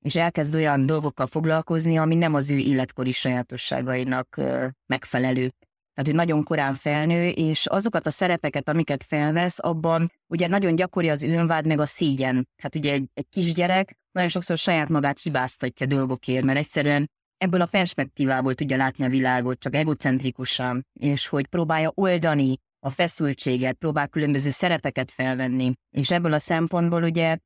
és 0.01 0.17
elkezd 0.17 0.55
olyan 0.55 0.87
dolgokkal 0.87 1.27
foglalkozni, 1.27 1.97
ami 1.97 2.15
nem 2.15 2.35
az 2.35 2.51
ő 2.51 2.57
életkori 2.59 3.13
sajátosságainak 3.13 4.41
megfelelő. 4.87 5.51
Tehát, 5.95 6.11
hogy 6.11 6.15
nagyon 6.15 6.43
korán 6.43 6.75
felnő, 6.75 7.29
és 7.29 7.67
azokat 7.67 8.07
a 8.07 8.11
szerepeket, 8.11 8.69
amiket 8.69 9.05
felvesz, 9.05 9.59
abban 9.59 10.13
ugye 10.27 10.47
nagyon 10.47 10.75
gyakori 10.75 11.09
az 11.09 11.23
önvád 11.23 11.67
meg 11.67 11.79
a 11.79 11.87
szégyen. 11.87 12.49
Hát 12.63 12.75
ugye 12.75 12.93
egy, 12.93 13.09
egy 13.15 13.27
kisgyerek 13.29 13.97
nagyon 14.13 14.29
sokszor 14.29 14.59
saját 14.59 14.89
magát 14.89 15.21
hibáztatja 15.21 15.87
dolgokért, 15.87 16.45
mert 16.45 16.59
egyszerűen 16.59 17.11
ebből 17.37 17.61
a 17.61 17.67
perspektívából 17.67 18.55
tudja 18.55 18.77
látni 18.77 19.05
a 19.05 19.09
világot, 19.09 19.59
csak 19.59 19.75
egocentrikusan, 19.75 20.87
és 20.93 21.27
hogy 21.27 21.47
próbálja 21.47 21.93
oldani 21.95 22.57
a 22.81 22.91
feszültséget, 22.91 23.77
próbál 23.77 24.09
különböző 24.09 24.51
szerepeket 24.51 25.11
felvenni. 25.11 25.73
És 25.91 26.11
ebből 26.11 26.33
a 26.33 26.39
szempontból 26.39 27.03
ugye 27.03 27.37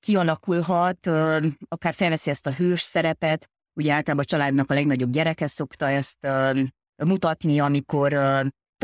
kialakulhat, 0.00 1.06
akár 1.68 1.94
felveszi 1.94 2.30
ezt 2.30 2.46
a 2.46 2.52
hős 2.52 2.80
szerepet, 2.80 3.48
ugye 3.72 3.92
általában 3.92 4.24
a 4.24 4.28
családnak 4.28 4.70
a 4.70 4.74
legnagyobb 4.74 5.10
gyereke 5.10 5.46
szokta 5.46 5.88
ezt 5.88 6.26
mutatni, 6.96 7.60
amikor 7.60 8.12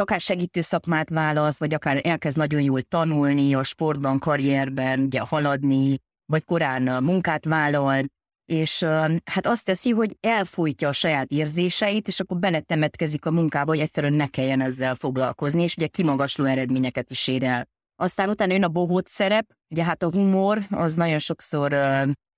akár 0.00 0.20
segítő 0.20 0.60
szakmát 0.60 1.08
választ, 1.08 1.58
vagy 1.58 1.74
akár 1.74 2.00
elkezd 2.02 2.36
nagyon 2.36 2.60
jól 2.60 2.82
tanulni 2.82 3.54
a 3.54 3.62
sportban, 3.62 4.18
karrierben, 4.18 5.00
ugye 5.00 5.20
haladni, 5.20 5.98
vagy 6.26 6.44
korán 6.44 7.02
munkát 7.02 7.44
vállal, 7.44 8.04
és 8.44 8.82
hát 9.24 9.46
azt 9.46 9.64
teszi, 9.64 9.90
hogy 9.90 10.16
elfolytja 10.20 10.88
a 10.88 10.92
saját 10.92 11.30
érzéseit, 11.30 12.08
és 12.08 12.20
akkor 12.20 12.38
beletemetkezik 12.38 13.26
a 13.26 13.30
munkába, 13.30 13.70
hogy 13.70 13.80
egyszerűen 13.80 14.12
ne 14.12 14.26
kelljen 14.26 14.60
ezzel 14.60 14.94
foglalkozni, 14.94 15.62
és 15.62 15.76
ugye 15.76 15.86
kimagasló 15.86 16.44
eredményeket 16.44 17.10
is 17.10 17.28
ér 17.28 17.42
el. 17.42 17.68
Aztán 17.96 18.28
utána 18.28 18.52
jön 18.52 18.64
a 18.64 18.68
bohóc 18.68 19.10
szerep, 19.10 19.46
ugye 19.68 19.84
hát 19.84 20.02
a 20.02 20.10
humor, 20.10 20.58
az 20.70 20.94
nagyon 20.94 21.18
sokszor 21.18 21.76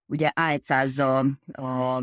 ugye 0.07 0.31
álcázza 0.35 1.19
a, 1.53 1.63
a, 1.63 2.03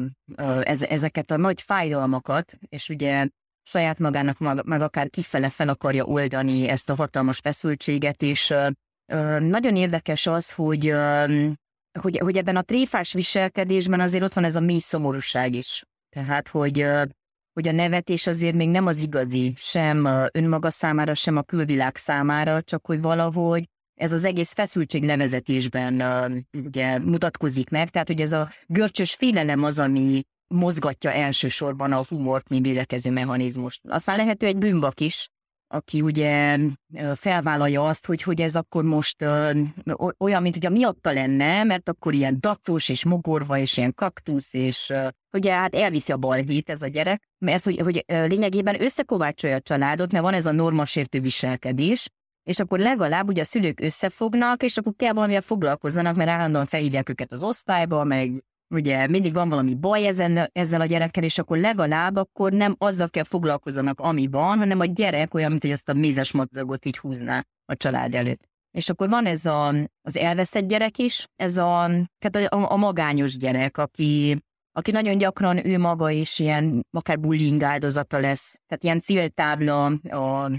ez, 0.62 0.82
ezeket 0.82 1.32
a 1.32 1.38
nagy 1.38 1.62
fájdalmakat, 1.62 2.58
és 2.70 2.90
ugye 2.90 3.28
saját 3.70 4.00
magának 4.00 4.38
mag, 4.38 4.62
meg 4.66 4.82
akár 4.82 5.10
kifele 5.10 5.50
fel 5.50 5.70
akarja 5.70 6.04
oldani 6.04 6.68
ezt 6.68 6.90
a 6.90 6.96
hatalmas 6.96 7.38
feszültséget, 7.38 8.22
és 8.22 8.54
nagyon 9.40 9.76
érdekes 9.76 10.28
az, 10.28 10.52
hogy 10.52 10.94
hogy, 12.00 12.18
hogy 12.18 12.38
ebben 12.38 12.56
a 12.56 12.62
tréfás 12.62 13.14
viselkedésben 13.14 14.00
azért 14.00 14.24
ott 14.24 14.34
van 14.34 14.44
ez 14.44 14.56
a 14.56 14.60
mély 14.60 14.80
szomorúság 14.80 15.56
is. 15.56 15.84
Tehát, 16.10 16.48
hogy, 16.48 16.86
hogy 17.54 17.68
a 17.68 17.72
nevetés 17.72 18.28
azért 18.28 18.56
még 18.56 18.70
nem 18.70 18.86
az 18.86 19.02
igazi, 19.02 19.54
sem 19.58 20.08
önmaga 20.32 20.70
számára, 20.70 21.16
sem 21.16 21.38
a 21.38 21.42
külvilág 21.42 21.96
számára, 21.96 22.62
csak 22.62 22.86
hogy 22.86 23.02
valahogy 23.02 23.64
ez 23.96 24.12
az 24.12 24.26
egész 24.26 24.54
feszültség 24.54 25.04
levezetésben 25.04 26.02
ugye 26.52 27.00
mutatkozik 27.00 27.70
meg, 27.70 27.90
tehát 27.90 28.08
hogy 28.08 28.22
ez 28.22 28.32
a 28.32 28.50
görcsös 28.66 29.14
félelem 29.14 29.64
az, 29.64 29.80
ami 29.80 30.24
mozgatja 30.50 31.12
elsősorban 31.12 31.92
a 31.92 32.04
humort, 32.10 32.50
mint 32.50 32.66
védekező 32.66 33.12
mechanizmust. 33.12 33.82
Aztán 33.88 34.18
lehető 34.18 34.46
egy 34.46 34.58
bűnbak 34.58 35.00
is, 35.00 35.30
aki 35.68 36.02
ugye 36.02 36.58
felvállalja 37.16 37.88
azt, 37.88 38.06
hogy, 38.06 38.22
hogy 38.22 38.42
ez 38.42 38.56
akkor 38.56 38.84
most 38.84 39.22
olyan, 40.18 40.42
mint 40.42 40.58
hogy 40.58 40.72
miatta 40.72 41.12
lenne, 41.12 41.64
mert 41.64 41.90
akkor 41.90 42.14
ilyen 42.14 42.38
dacos 42.40 42.90
és 42.90 43.06
mogorva 43.06 43.58
és 43.58 43.78
ilyen 43.78 43.94
kaktusz, 43.94 44.54
és 44.54 44.94
ugye 45.32 45.54
hát 45.54 45.76
elviszi 45.76 46.12
a 46.12 46.18
balhét 46.18 46.70
ez 46.70 46.82
a 46.82 46.88
gyerek, 46.88 47.30
mert 47.38 47.64
hogy, 47.64 47.80
hogy 47.80 48.04
lényegében 48.08 48.82
összekovácsolja 48.82 49.56
a 49.56 49.62
családot, 49.62 50.12
mert 50.12 50.24
van 50.24 50.34
ez 50.34 50.46
a 50.46 50.52
normasértő 50.52 51.20
viselkedés, 51.20 52.10
és 52.44 52.60
akkor 52.60 52.80
legalább 52.80 53.28
ugye 53.28 53.42
a 53.42 53.46
szülők 53.46 53.80
összefognak, 53.80 54.64
és 54.64 54.78
akkor 54.78 54.94
kell 54.96 55.14
valamivel 55.14 55.42
foglalkozzanak, 55.42 56.16
mert 56.16 56.30
állandóan 56.30 56.66
felhívják 56.66 57.10
őket 57.10 57.32
az 57.32 57.44
osztályba, 57.44 58.04
meg 58.04 58.44
ugye 58.70 59.08
mindig 59.08 59.34
van 59.34 59.50
valami 59.50 59.76
baj 59.76 60.06
ezen, 60.06 60.50
ezzel 60.52 60.82
a 60.82 60.86
gyerekkel, 60.86 61.24
és 61.24 61.38
akkor 61.38 61.58
legalább 61.58 62.16
akkor 62.16 62.52
nem 62.52 62.76
azzal 62.78 63.10
kell 63.10 63.24
foglalkozzanak, 63.24 64.00
ami 64.00 64.28
van, 64.28 64.58
hanem 64.58 64.80
a 64.80 64.86
gyerek 64.86 65.34
olyan, 65.34 65.50
mint 65.50 65.62
hogy 65.62 65.72
ezt 65.72 65.90
a 65.90 65.94
mézes 65.94 66.32
madzagot 66.32 66.86
így 66.86 66.98
húzná 66.98 67.46
a 67.66 67.76
család 67.76 68.16
előtt. 68.16 68.48
És 68.72 68.90
akkor 68.90 69.10
van 69.10 69.26
ez 69.26 69.46
a, 69.46 69.68
az 70.02 70.18
elveszett 70.18 70.68
gyerek 70.68 70.98
is, 70.98 71.26
ez 71.36 71.58
a, 71.58 71.90
tehát 72.20 72.52
a, 72.54 72.72
a 72.72 72.76
magányos 72.76 73.38
gyerek, 73.38 73.78
aki, 73.78 74.44
aki 74.72 74.92
nagyon 74.92 75.18
gyakran 75.18 75.66
ő 75.66 75.78
maga 75.78 76.10
is 76.10 76.40
ilyen, 76.40 76.86
akár 76.92 77.20
bullying 77.20 77.62
áldozata 77.62 78.20
lesz, 78.20 78.60
tehát 78.68 78.84
ilyen 78.84 79.00
céltábla 79.00 79.86
a, 80.10 80.52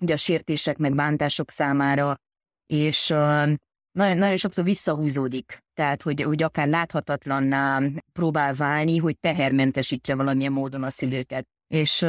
ugye 0.00 0.12
a 0.12 0.16
sértések 0.16 0.76
meg 0.76 0.94
bántások 0.94 1.50
számára, 1.50 2.20
és 2.66 3.14
nagyon, 3.92 4.16
nagyon 4.16 4.36
sokszor 4.36 4.64
visszahúzódik. 4.64 5.58
Tehát, 5.74 6.02
hogy, 6.02 6.22
hogy 6.22 6.42
akár 6.42 6.68
láthatatlanná 6.68 7.80
próbál 8.12 8.54
válni, 8.54 8.96
hogy 8.96 9.18
tehermentesítse 9.18 10.14
valamilyen 10.14 10.52
módon 10.52 10.82
a 10.82 10.90
szülőket. 10.90 11.46
És 11.68 12.06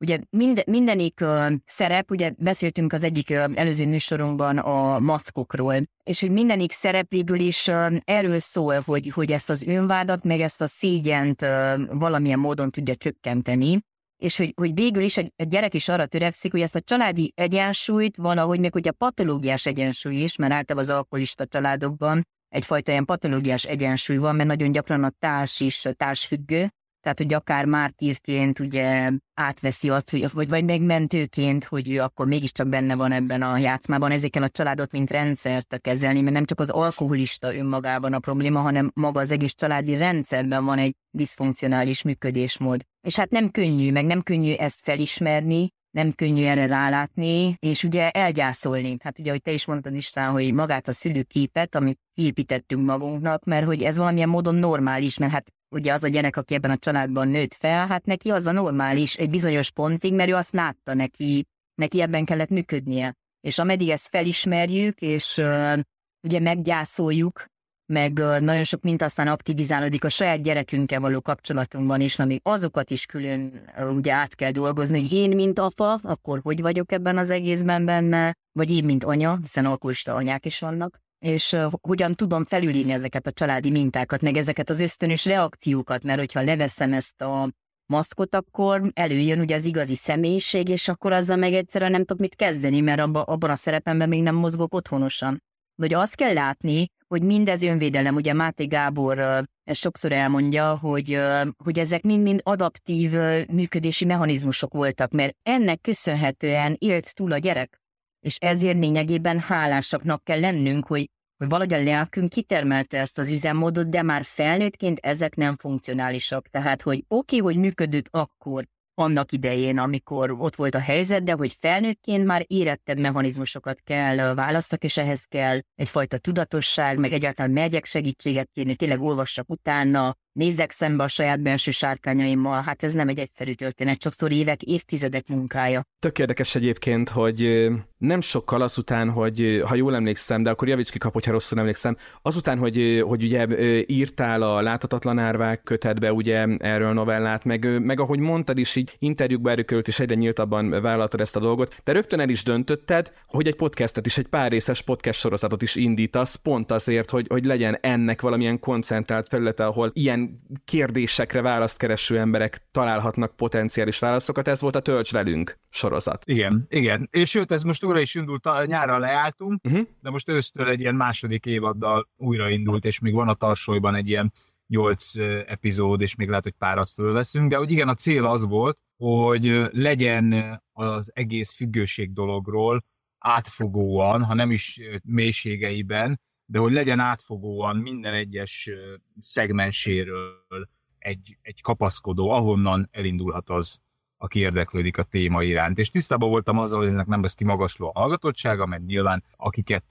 ugye 0.00 0.18
minden, 0.30 0.64
mindenik 0.66 1.18
uh, 1.22 1.52
szerep, 1.64 2.10
ugye 2.10 2.32
beszéltünk 2.38 2.92
az 2.92 3.02
egyik 3.02 3.30
uh, 3.30 3.44
előző 3.54 3.86
műsorunkban 3.86 4.58
a 4.58 4.98
maszkokról, 4.98 5.74
és 6.02 6.20
hogy 6.20 6.30
mindenik 6.30 6.72
szerepéből 6.72 7.40
is 7.40 7.66
uh, 7.66 7.96
erről 8.04 8.38
szól, 8.38 8.80
hogy, 8.80 9.10
hogy 9.10 9.32
ezt 9.32 9.50
az 9.50 9.62
önvádat, 9.62 10.24
meg 10.24 10.40
ezt 10.40 10.60
a 10.60 10.66
szégyent 10.66 11.42
uh, 11.42 11.48
valamilyen 11.88 12.38
módon 12.38 12.70
tudja 12.70 12.94
csökkenteni, 12.94 13.80
és 14.20 14.36
hogy, 14.36 14.52
hogy 14.56 14.74
végül 14.74 15.02
is 15.02 15.16
egy 15.16 15.32
gyerek 15.36 15.74
is 15.74 15.88
arra 15.88 16.06
törekszik, 16.06 16.50
hogy 16.50 16.60
ezt 16.60 16.74
a 16.74 16.80
családi 16.80 17.32
egyensúlyt 17.36 18.16
valahogy, 18.16 18.60
meg 18.60 18.72
hogy 18.72 18.88
a 18.88 18.92
patológiás 18.92 19.66
egyensúly 19.66 20.14
is, 20.14 20.36
mert 20.36 20.52
általában 20.52 20.90
az 20.90 20.96
alkoholista 20.96 21.46
családokban 21.46 22.26
egyfajta 22.48 22.90
ilyen 22.90 23.04
patológiás 23.04 23.64
egyensúly 23.64 24.16
van, 24.16 24.36
mert 24.36 24.48
nagyon 24.48 24.72
gyakran 24.72 25.04
a 25.04 25.12
társ 25.18 25.60
is 25.60 25.84
társfüggő, 25.96 26.70
tehát, 27.00 27.18
hogy 27.18 27.32
akár 27.32 27.64
mártírként 27.64 28.58
ugye 28.58 29.10
átveszi 29.34 29.90
azt, 29.90 30.10
hogy, 30.10 30.32
vagy, 30.32 30.48
vagy 30.48 30.64
megmentőként, 30.64 31.64
hogy 31.64 31.90
ő 31.90 32.00
akkor 32.00 32.26
mégiscsak 32.26 32.68
benne 32.68 32.94
van 32.94 33.12
ebben 33.12 33.42
a 33.42 33.58
játszmában, 33.58 34.10
ezekkel 34.10 34.42
a 34.42 34.48
családot, 34.48 34.92
mint 34.92 35.10
rendszert 35.10 35.80
kezelni, 35.80 36.20
mert 36.20 36.34
nem 36.34 36.44
csak 36.44 36.60
az 36.60 36.70
alkoholista 36.70 37.54
önmagában 37.54 38.12
a 38.12 38.18
probléma, 38.18 38.60
hanem 38.60 38.90
maga 38.94 39.20
az 39.20 39.30
egész 39.30 39.54
családi 39.54 39.96
rendszerben 39.96 40.64
van 40.64 40.78
egy 40.78 40.94
diszfunkcionális 41.10 42.02
működésmód. 42.02 42.82
És 43.00 43.16
hát 43.16 43.30
nem 43.30 43.50
könnyű, 43.50 43.92
meg 43.92 44.04
nem 44.04 44.22
könnyű 44.22 44.52
ezt 44.52 44.80
felismerni, 44.82 45.68
nem 45.90 46.12
könnyű 46.12 46.44
erre 46.44 46.66
rálátni, 46.66 47.56
és 47.58 47.84
ugye 47.84 48.10
elgyászolni. 48.10 48.96
Hát 49.00 49.18
ugye, 49.18 49.30
hogy 49.30 49.42
te 49.42 49.50
is 49.50 49.66
mondtad 49.66 49.94
István, 49.94 50.30
hogy 50.32 50.52
magát 50.52 50.88
a 50.88 50.92
szülőképet, 50.92 51.74
amit 51.74 51.98
építettünk 52.14 52.84
magunknak, 52.84 53.44
mert 53.44 53.66
hogy 53.66 53.82
ez 53.82 53.96
valamilyen 53.96 54.28
módon 54.28 54.54
normális, 54.54 55.18
mert 55.18 55.32
hát 55.32 55.52
ugye 55.68 55.92
az 55.92 56.04
a 56.04 56.08
gyerek, 56.08 56.36
aki 56.36 56.54
ebben 56.54 56.70
a 56.70 56.76
családban 56.76 57.28
nőtt 57.28 57.54
fel, 57.54 57.86
hát 57.86 58.04
neki 58.04 58.30
az 58.30 58.46
a 58.46 58.52
normális 58.52 59.14
egy 59.16 59.30
bizonyos 59.30 59.70
pontig, 59.70 60.14
mert 60.14 60.30
ő 60.30 60.34
azt 60.34 60.52
látta 60.52 60.94
neki, 60.94 61.46
neki 61.74 62.00
ebben 62.00 62.24
kellett 62.24 62.48
működnie. 62.48 63.14
És 63.40 63.58
ameddig 63.58 63.88
ezt 63.88 64.08
felismerjük, 64.08 65.00
és 65.00 65.36
uh, 65.36 65.78
ugye 66.20 66.40
meggyászoljuk, 66.40 67.44
meg 67.90 68.12
nagyon 68.40 68.64
sok 68.64 68.82
mint 68.82 69.02
aztán 69.02 69.28
aktivizálódik 69.28 70.04
a 70.04 70.08
saját 70.08 70.42
gyerekünkkel 70.42 71.00
való 71.00 71.20
kapcsolatunkban 71.20 72.00
is, 72.00 72.18
ami 72.18 72.40
azokat 72.42 72.90
is 72.90 73.06
külön 73.06 73.70
ugye 73.94 74.12
át 74.12 74.34
kell 74.34 74.50
dolgozni, 74.50 75.00
hogy 75.00 75.12
én, 75.12 75.30
mint 75.30 75.58
apa, 75.58 75.92
akkor 76.02 76.40
hogy 76.42 76.60
vagyok 76.60 76.92
ebben 76.92 77.18
az 77.18 77.30
egészben 77.30 77.84
benne, 77.84 78.36
vagy 78.52 78.70
én, 78.70 78.84
mint 78.84 79.04
anya, 79.04 79.38
hiszen 79.40 79.66
alkoholista 79.66 80.14
anyák 80.14 80.46
is 80.46 80.58
vannak, 80.58 80.98
és 81.18 81.56
hogyan 81.80 82.14
tudom 82.14 82.44
felülírni 82.44 82.92
ezeket 82.92 83.26
a 83.26 83.32
családi 83.32 83.70
mintákat, 83.70 84.20
meg 84.20 84.36
ezeket 84.36 84.70
az 84.70 84.80
ösztönös 84.80 85.24
reakciókat, 85.24 86.02
mert 86.02 86.18
hogyha 86.18 86.42
leveszem 86.42 86.92
ezt 86.92 87.22
a 87.22 87.50
maszkot, 87.86 88.34
akkor 88.34 88.90
előjön 88.94 89.40
ugye 89.40 89.56
az 89.56 89.64
igazi 89.64 89.94
személyiség, 89.94 90.68
és 90.68 90.88
akkor 90.88 91.12
azzal 91.12 91.36
meg 91.36 91.52
egyszerűen 91.52 91.90
nem 91.90 92.04
tudok 92.04 92.18
mit 92.18 92.34
kezdeni, 92.34 92.80
mert 92.80 93.00
abba, 93.00 93.22
abban 93.22 93.50
a 93.50 93.54
szerepemben 93.54 94.08
még 94.08 94.22
nem 94.22 94.34
mozgok 94.34 94.74
otthonosan. 94.74 95.42
Hogy 95.80 95.94
azt 95.94 96.14
kell 96.14 96.32
látni, 96.32 96.86
hogy 97.06 97.22
mindez 97.22 97.62
önvédelem, 97.62 98.14
ugye 98.14 98.32
Máté 98.32 98.64
Gábor 98.64 99.18
ezt 99.64 99.80
sokszor 99.80 100.12
elmondja, 100.12 100.76
hogy, 100.76 101.20
hogy 101.64 101.78
ezek 101.78 102.02
mind-mind 102.02 102.40
adaptív 102.42 103.12
működési 103.48 104.04
mechanizmusok 104.04 104.72
voltak, 104.72 105.12
mert 105.12 105.36
ennek 105.42 105.80
köszönhetően 105.80 106.76
élt 106.78 107.14
túl 107.14 107.32
a 107.32 107.38
gyerek. 107.38 107.80
És 108.20 108.36
ezért 108.36 108.78
lényegében 108.78 109.38
hálásaknak 109.38 110.24
kell 110.24 110.40
lennünk, 110.40 110.86
hogy, 110.86 111.10
hogy 111.36 111.48
valahogy 111.48 111.72
a 111.72 111.82
lelkünk 111.82 112.28
kitermelte 112.28 112.98
ezt 112.98 113.18
az 113.18 113.30
üzemmódot, 113.30 113.88
de 113.88 114.02
már 114.02 114.24
felnőttként 114.24 114.98
ezek 114.98 115.34
nem 115.34 115.56
funkcionálisak. 115.56 116.48
Tehát, 116.48 116.82
hogy 116.82 117.04
oké, 117.08 117.38
okay, 117.38 117.52
hogy 117.52 117.62
működött 117.62 118.08
akkor, 118.10 118.64
annak 118.94 119.32
idején, 119.32 119.78
amikor 119.78 120.30
ott 120.30 120.54
volt 120.56 120.74
a 120.74 120.78
helyzet, 120.78 121.22
de 121.22 121.32
hogy 121.32 121.56
felnőttként 121.60 122.24
már 122.24 122.44
érettebb 122.46 122.98
mechanizmusokat 122.98 123.80
kell 123.84 124.34
választak, 124.34 124.84
és 124.84 124.96
ehhez 124.96 125.24
kell 125.24 125.60
egyfajta 125.74 126.18
tudatosság, 126.18 126.98
meg 126.98 127.12
egyáltalán 127.12 127.50
megyek 127.50 127.84
segítséget 127.84 128.50
kérni, 128.52 128.74
tényleg 128.74 129.00
olvassak 129.00 129.50
utána, 129.50 130.16
nézzek 130.32 130.70
szembe 130.70 131.04
a 131.04 131.08
saját 131.08 131.40
belső 131.40 131.70
sárkányaimmal, 131.70 132.62
hát 132.62 132.82
ez 132.82 132.92
nem 132.92 133.08
egy 133.08 133.18
egyszerű 133.18 133.52
történet, 133.52 134.02
sokszor 134.02 134.32
évek, 134.32 134.62
évtizedek 134.62 135.28
munkája. 135.28 135.82
Tök 135.98 136.18
érdekes 136.18 136.54
egyébként, 136.54 137.08
hogy 137.08 137.68
nem 137.98 138.20
sokkal 138.20 138.62
azután, 138.62 139.10
hogy 139.10 139.62
ha 139.66 139.74
jól 139.74 139.94
emlékszem, 139.94 140.42
de 140.42 140.50
akkor 140.50 140.68
javíts 140.68 140.90
ki 140.90 140.98
kap, 140.98 141.12
hogyha 141.12 141.32
rosszul 141.32 141.58
emlékszem, 141.58 141.96
azután, 142.22 142.58
hogy, 142.58 143.02
hogy 143.06 143.22
ugye 143.22 143.46
írtál 143.86 144.42
a 144.42 144.62
Látatatlan 144.62 145.18
árvák 145.18 145.62
kötetbe 145.62 146.12
ugye 146.12 146.46
erről 146.58 146.92
novellát, 146.92 147.44
meg, 147.44 147.82
meg 147.82 148.00
ahogy 148.00 148.18
mondtad 148.18 148.58
is 148.58 148.76
így 148.76 148.94
interjúkba 148.98 149.50
erőkölött 149.50 149.88
és 149.88 150.00
egyre 150.00 150.14
nyíltabban 150.14 150.70
vállaltad 150.70 151.20
ezt 151.20 151.36
a 151.36 151.40
dolgot, 151.40 151.76
te 151.82 151.92
rögtön 151.92 152.20
el 152.20 152.28
is 152.28 152.42
döntötted, 152.42 153.12
hogy 153.26 153.46
egy 153.46 153.56
podcastet 153.56 154.06
is, 154.06 154.18
egy 154.18 154.26
pár 154.26 154.50
részes 154.50 154.82
podcast 154.82 155.20
sorozatot 155.20 155.62
is 155.62 155.76
indítasz, 155.76 156.34
pont 156.34 156.72
azért, 156.72 157.10
hogy, 157.10 157.26
hogy 157.28 157.44
legyen 157.44 157.78
ennek 157.80 158.20
valamilyen 158.20 158.58
koncentrált 158.58 159.28
felülete, 159.28 159.66
ahol 159.66 159.90
ilyen 159.94 160.19
kérdésekre 160.64 161.42
választ 161.42 161.78
kereső 161.78 162.18
emberek 162.18 162.68
találhatnak 162.70 163.36
potenciális 163.36 163.98
válaszokat. 163.98 164.48
Ez 164.48 164.60
volt 164.60 164.76
a 164.76 164.80
Tölts 164.80 165.12
velünk 165.12 165.58
sorozat. 165.68 166.22
Igen, 166.26 166.66
igen. 166.68 167.08
És 167.10 167.30
sőt, 167.30 167.52
ez 167.52 167.62
most 167.62 167.84
újra 167.84 168.00
is 168.00 168.14
indult, 168.14 168.66
nyára 168.66 168.98
leálltunk, 168.98 169.64
uh-huh. 169.64 169.86
de 170.00 170.10
most 170.10 170.28
ősztől 170.28 170.68
egy 170.68 170.80
ilyen 170.80 170.94
második 170.94 171.46
évaddal 171.46 172.08
újraindult, 172.16 172.84
és 172.84 172.98
még 172.98 173.14
van 173.14 173.28
a 173.28 173.34
tarsolyban 173.34 173.94
egy 173.94 174.08
ilyen 174.08 174.32
nyolc 174.66 175.16
epizód, 175.46 176.00
és 176.00 176.14
még 176.14 176.28
lehet, 176.28 176.44
hogy 176.44 176.54
párat 176.58 176.90
fölveszünk, 176.90 177.50
de 177.50 177.56
hogy 177.56 177.70
igen, 177.70 177.88
a 177.88 177.94
cél 177.94 178.26
az 178.26 178.46
volt, 178.46 178.78
hogy 178.96 179.68
legyen 179.70 180.60
az 180.72 181.10
egész 181.14 181.54
függőség 181.54 182.12
dologról 182.12 182.80
átfogóan, 183.18 184.24
ha 184.24 184.34
nem 184.34 184.50
is 184.50 184.80
mélységeiben, 185.04 186.20
de 186.50 186.58
hogy 186.58 186.72
legyen 186.72 186.98
átfogóan 186.98 187.76
minden 187.76 188.14
egyes 188.14 188.70
szegmenséről 189.18 190.68
egy, 190.98 191.38
egy 191.42 191.62
kapaszkodó, 191.62 192.30
ahonnan 192.30 192.88
elindulhat 192.92 193.50
az, 193.50 193.80
aki 194.16 194.38
érdeklődik 194.38 194.98
a 194.98 195.02
téma 195.02 195.42
iránt. 195.42 195.78
És 195.78 195.88
tisztában 195.88 196.28
voltam 196.28 196.58
azzal, 196.58 196.80
hogy 196.80 196.88
ennek 196.88 197.06
nem 197.06 197.22
lesz 197.22 197.34
kimagasló 197.34 197.90
a 197.94 197.98
hallgatottsága, 198.00 198.66
mert 198.66 198.84
nyilván 198.84 199.24
akiket 199.36 199.84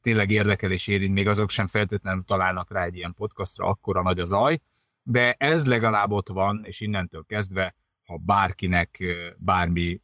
tényleg 0.00 0.30
érdekel 0.30 0.70
és 0.70 0.86
érint, 0.86 1.14
még 1.14 1.28
azok 1.28 1.50
sem 1.50 1.66
feltétlenül 1.66 2.24
találnak 2.24 2.72
rá 2.72 2.84
egy 2.84 2.96
ilyen 2.96 3.14
podcastra, 3.14 3.66
akkora 3.66 4.02
nagy 4.02 4.18
az 4.18 4.28
zaj, 4.28 4.60
de 5.02 5.34
ez 5.38 5.66
legalább 5.66 6.10
ott 6.10 6.28
van, 6.28 6.60
és 6.64 6.80
innentől 6.80 7.24
kezdve, 7.26 7.74
ha 8.04 8.16
bárkinek 8.16 9.02
bármi 9.36 10.00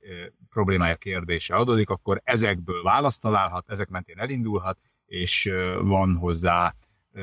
problémája, 0.48 0.96
kérdése 0.96 1.54
adódik, 1.54 1.90
akkor 1.90 2.20
ezekből 2.24 2.82
választ 2.82 3.20
találhat, 3.20 3.70
ezek 3.70 3.88
mentén 3.88 4.18
elindulhat, 4.18 4.78
és 5.10 5.52
van 5.80 6.16
hozzá 6.16 6.74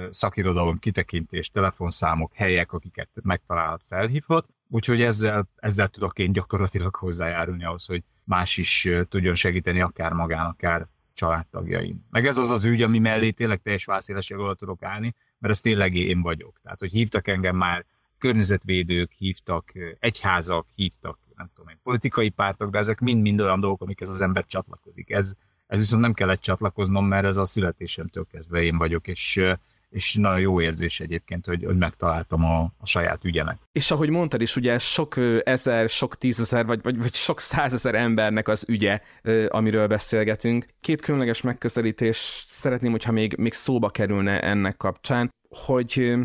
szakirodalom, 0.10 0.80
kitekintés, 0.80 1.50
telefonszámok, 1.50 2.34
helyek, 2.34 2.72
akiket 2.72 3.10
megtalálhat, 3.24 3.82
felhívhat. 3.84 4.48
Úgyhogy 4.70 5.02
ezzel, 5.02 5.50
ezzel 5.56 5.88
tudok 5.88 6.20
én 6.20 6.32
gyakorlatilag 6.32 6.96
hozzájárulni 6.96 7.66
ahhoz, 7.66 7.86
hogy 7.86 8.04
más 8.24 8.58
is 8.58 8.90
tudjon 9.10 9.34
segíteni 9.34 9.82
akár 9.82 10.14
magán, 10.14 10.46
akár 10.46 10.88
családtagjaim. 11.14 12.06
Meg 12.10 12.26
ez 12.26 12.38
az 12.38 12.50
az 12.50 12.66
ügy, 12.66 12.82
ami 12.82 13.00
mellé 13.00 13.32
tényleg 13.32 13.62
teljes 13.62 13.86
vászélességgel 13.86 14.56
tudok 14.56 14.84
állni, 14.84 15.16
mert 15.40 15.54
ez 15.54 15.62
tényleg 15.62 15.96
én 15.96 16.22
vagyok. 16.22 16.60
Tehát, 16.64 16.80
hogy 16.80 16.92
hívtak 16.92 17.28
engem 17.28 17.56
már 17.56 17.86
környezetvédők, 18.18 19.12
hívtak 19.12 19.72
egyházak, 20.00 20.68
hívtak, 20.76 21.20
nem 21.36 21.50
tudom 21.56 21.70
én, 21.70 21.80
politikai 21.84 22.30
pártok, 22.30 22.72
de 22.72 22.78
ezek 22.78 23.00
mind-mind 23.00 23.40
olyan 23.40 23.60
dolgok, 23.60 23.82
amikhez 23.82 24.10
az 24.10 24.22
ember 24.22 24.46
csatlakozik. 24.46 25.10
Ez, 25.10 25.36
ez 25.68 25.80
viszont 25.80 26.02
nem 26.02 26.14
kellett 26.14 26.42
csatlakoznom, 26.42 27.06
mert 27.06 27.26
ez 27.26 27.38
a 27.38 27.46
születésemtől 27.46 28.26
kezdve 28.32 28.62
én 28.62 28.78
vagyok, 28.78 29.08
és 29.08 29.42
és 29.90 30.16
nagyon 30.16 30.40
jó 30.40 30.62
érzés 30.62 31.00
egyébként, 31.00 31.46
hogy, 31.46 31.64
hogy 31.64 31.78
megtaláltam 31.78 32.46
a, 32.46 32.60
a 32.78 32.86
saját 32.86 33.24
ügyemet. 33.24 33.58
És 33.72 33.92
ahogy 33.92 34.10
mondtad 34.10 34.42
is, 34.42 34.56
ugye 34.56 34.80
sok 34.80 35.16
ezer, 35.44 35.90
sok 35.90 36.18
tízezer, 36.18 36.66
vagy, 36.66 36.82
vagy, 36.82 36.98
vagy 36.98 37.14
sok 37.14 37.40
százezer 37.40 37.96
embernek 37.96 38.48
az 38.48 38.66
ügye, 38.68 39.02
amiről 39.48 39.88
beszélgetünk. 39.88 40.66
Két 40.82 41.02
különleges 41.02 41.42
megközelítés 41.42 42.46
szeretném, 42.48 42.92
hogyha 42.92 43.12
még, 43.12 43.36
még 43.38 43.54
szóba 43.54 43.90
kerülne 43.90 44.40
ennek 44.40 44.78
kapcsán, 44.78 45.30
hogy 45.50 46.18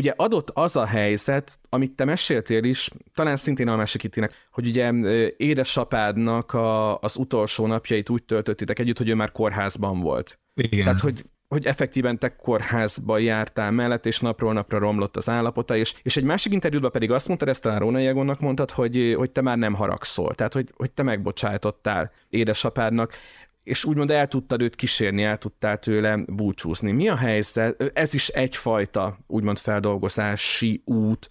Ugye 0.00 0.12
adott 0.16 0.50
az 0.50 0.76
a 0.76 0.86
helyzet, 0.86 1.58
amit 1.68 1.92
te 1.92 2.04
meséltél 2.04 2.64
is, 2.64 2.90
talán 3.14 3.36
szintén 3.36 3.68
a 3.68 3.76
mesikítinek, 3.76 4.46
hogy 4.50 4.66
ugye 4.66 4.92
édesapádnak 5.36 6.52
a, 6.52 6.98
az 6.98 7.16
utolsó 7.16 7.66
napjait 7.66 8.10
úgy 8.10 8.22
töltöttétek 8.22 8.78
együtt, 8.78 8.98
hogy 8.98 9.08
ő 9.08 9.14
már 9.14 9.32
kórházban 9.32 10.00
volt. 10.00 10.38
Igen. 10.54 10.84
Tehát, 10.84 11.00
hogy 11.00 11.24
hogy 11.48 11.66
effektíven 11.66 12.18
te 12.18 12.36
kórházba 12.36 13.18
jártál 13.18 13.70
mellett, 13.70 14.06
és 14.06 14.20
napról 14.20 14.52
napra 14.52 14.78
romlott 14.78 15.16
az 15.16 15.28
állapota, 15.28 15.76
és, 15.76 15.94
és 16.02 16.16
egy 16.16 16.24
másik 16.24 16.52
interjúban 16.52 16.90
pedig 16.90 17.10
azt 17.10 17.28
mondtad, 17.28 17.48
ezt 17.48 17.62
talán 17.62 17.78
Róna 17.78 17.98
Jagonnak 17.98 18.40
mondtad, 18.40 18.70
hogy, 18.70 19.14
hogy 19.16 19.30
te 19.30 19.40
már 19.40 19.58
nem 19.58 19.74
haragszol, 19.74 20.34
tehát 20.34 20.52
hogy, 20.52 20.72
hogy 20.76 20.90
te 20.90 21.02
megbocsájtottál 21.02 22.12
édesapádnak 22.28 23.12
és 23.62 23.84
úgymond 23.84 24.10
el 24.10 24.28
tudtad 24.28 24.62
őt 24.62 24.74
kísérni, 24.74 25.22
el 25.22 25.38
tudtál 25.38 25.78
tőle 25.78 26.18
búcsúzni. 26.26 26.92
Mi 26.92 27.08
a 27.08 27.16
helyzet? 27.16 27.90
Ez 27.94 28.14
is 28.14 28.28
egyfajta 28.28 29.18
úgymond 29.26 29.58
feldolgozási 29.58 30.82
út, 30.84 31.30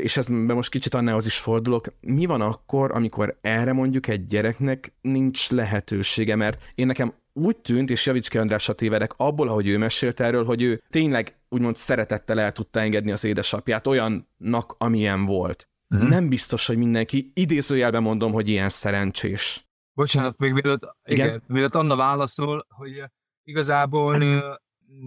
és 0.00 0.16
ez 0.16 0.26
most 0.26 0.70
kicsit 0.70 0.94
annához 0.94 1.26
is 1.26 1.36
fordulok. 1.36 1.86
Mi 2.00 2.26
van 2.26 2.40
akkor, 2.40 2.90
amikor 2.92 3.38
erre 3.40 3.72
mondjuk 3.72 4.08
egy 4.08 4.26
gyereknek 4.26 4.92
nincs 5.00 5.50
lehetősége, 5.50 6.36
mert 6.36 6.62
én 6.74 6.86
nekem 6.86 7.12
úgy 7.32 7.56
tűnt, 7.56 7.90
és 7.90 8.06
Javicski 8.06 8.38
Andrásra 8.38 8.72
tévedek, 8.72 9.12
abból, 9.16 9.48
ahogy 9.48 9.66
ő 9.66 9.78
mesélt 9.78 10.20
erről, 10.20 10.44
hogy 10.44 10.62
ő 10.62 10.82
tényleg 10.90 11.32
úgymond 11.48 11.76
szeretettel 11.76 12.40
el 12.40 12.52
tudta 12.52 12.80
engedni 12.80 13.10
az 13.10 13.24
édesapját 13.24 13.86
olyannak, 13.86 14.74
amilyen 14.78 15.24
volt. 15.24 15.68
Uh-huh. 15.90 16.08
Nem 16.08 16.28
biztos, 16.28 16.66
hogy 16.66 16.76
mindenki, 16.76 17.30
idézőjelben 17.34 18.02
mondom, 18.02 18.32
hogy 18.32 18.48
ilyen 18.48 18.68
szerencsés. 18.68 19.69
Bocsánat, 20.00 20.38
még 20.38 20.52
mielőtt, 20.52 20.96
igen? 21.04 21.26
Igen, 21.26 21.42
mielőtt 21.46 21.74
Anna 21.74 21.96
válaszol, 21.96 22.66
hogy 22.68 23.04
igazából 23.44 24.24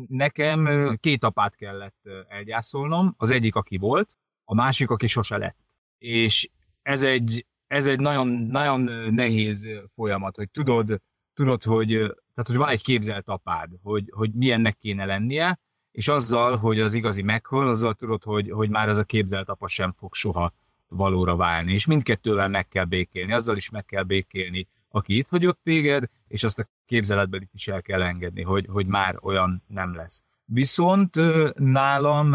nekem 0.07 0.89
két 0.99 1.23
apát 1.23 1.55
kellett 1.55 2.09
elgyászolnom, 2.27 3.13
az 3.17 3.29
egyik, 3.29 3.55
aki 3.55 3.77
volt, 3.77 4.17
a 4.43 4.53
másik, 4.53 4.89
aki 4.89 5.07
sose 5.07 5.37
lett. 5.37 5.57
És 5.97 6.49
ez 6.81 7.03
egy, 7.03 7.45
ez 7.67 7.87
egy 7.87 7.99
nagyon, 7.99 8.27
nagyon 8.27 8.81
nehéz 9.13 9.67
folyamat, 9.93 10.35
hogy 10.35 10.49
tudod, 10.49 11.01
tudod, 11.33 11.63
hogy, 11.63 11.87
tehát, 12.33 12.47
hogy 12.47 12.57
van 12.57 12.69
egy 12.69 12.83
képzelt 12.83 13.27
apád, 13.27 13.69
hogy, 13.81 14.09
hogy 14.11 14.33
milyennek 14.33 14.77
kéne 14.77 15.05
lennie, 15.05 15.59
és 15.91 16.07
azzal, 16.07 16.57
hogy 16.57 16.79
az 16.79 16.93
igazi 16.93 17.21
meghal, 17.21 17.69
azzal 17.69 17.93
tudod, 17.93 18.23
hogy, 18.23 18.51
hogy 18.51 18.69
már 18.69 18.89
ez 18.89 18.97
a 18.97 19.03
képzelt 19.03 19.49
apa 19.49 19.67
sem 19.67 19.91
fog 19.91 20.13
soha 20.13 20.53
valóra 20.87 21.35
válni. 21.35 21.73
És 21.73 21.85
mindkettővel 21.85 22.47
meg 22.47 22.67
kell 22.67 22.85
békélni, 22.85 23.33
azzal 23.33 23.55
is 23.55 23.69
meg 23.69 23.85
kell 23.85 24.03
békélni, 24.03 24.67
aki 24.95 25.17
itt 25.17 25.27
hagyott 25.27 25.59
téged, 25.63 26.03
és 26.27 26.43
azt 26.43 26.59
a 26.59 26.67
képzeletben 26.85 27.49
is 27.53 27.67
el 27.67 27.81
kell 27.81 28.01
engedni, 28.01 28.41
hogy, 28.41 28.65
hogy 28.69 28.85
már 28.85 29.17
olyan 29.21 29.63
nem 29.67 29.95
lesz. 29.95 30.23
Viszont 30.45 31.15
nálam 31.55 32.33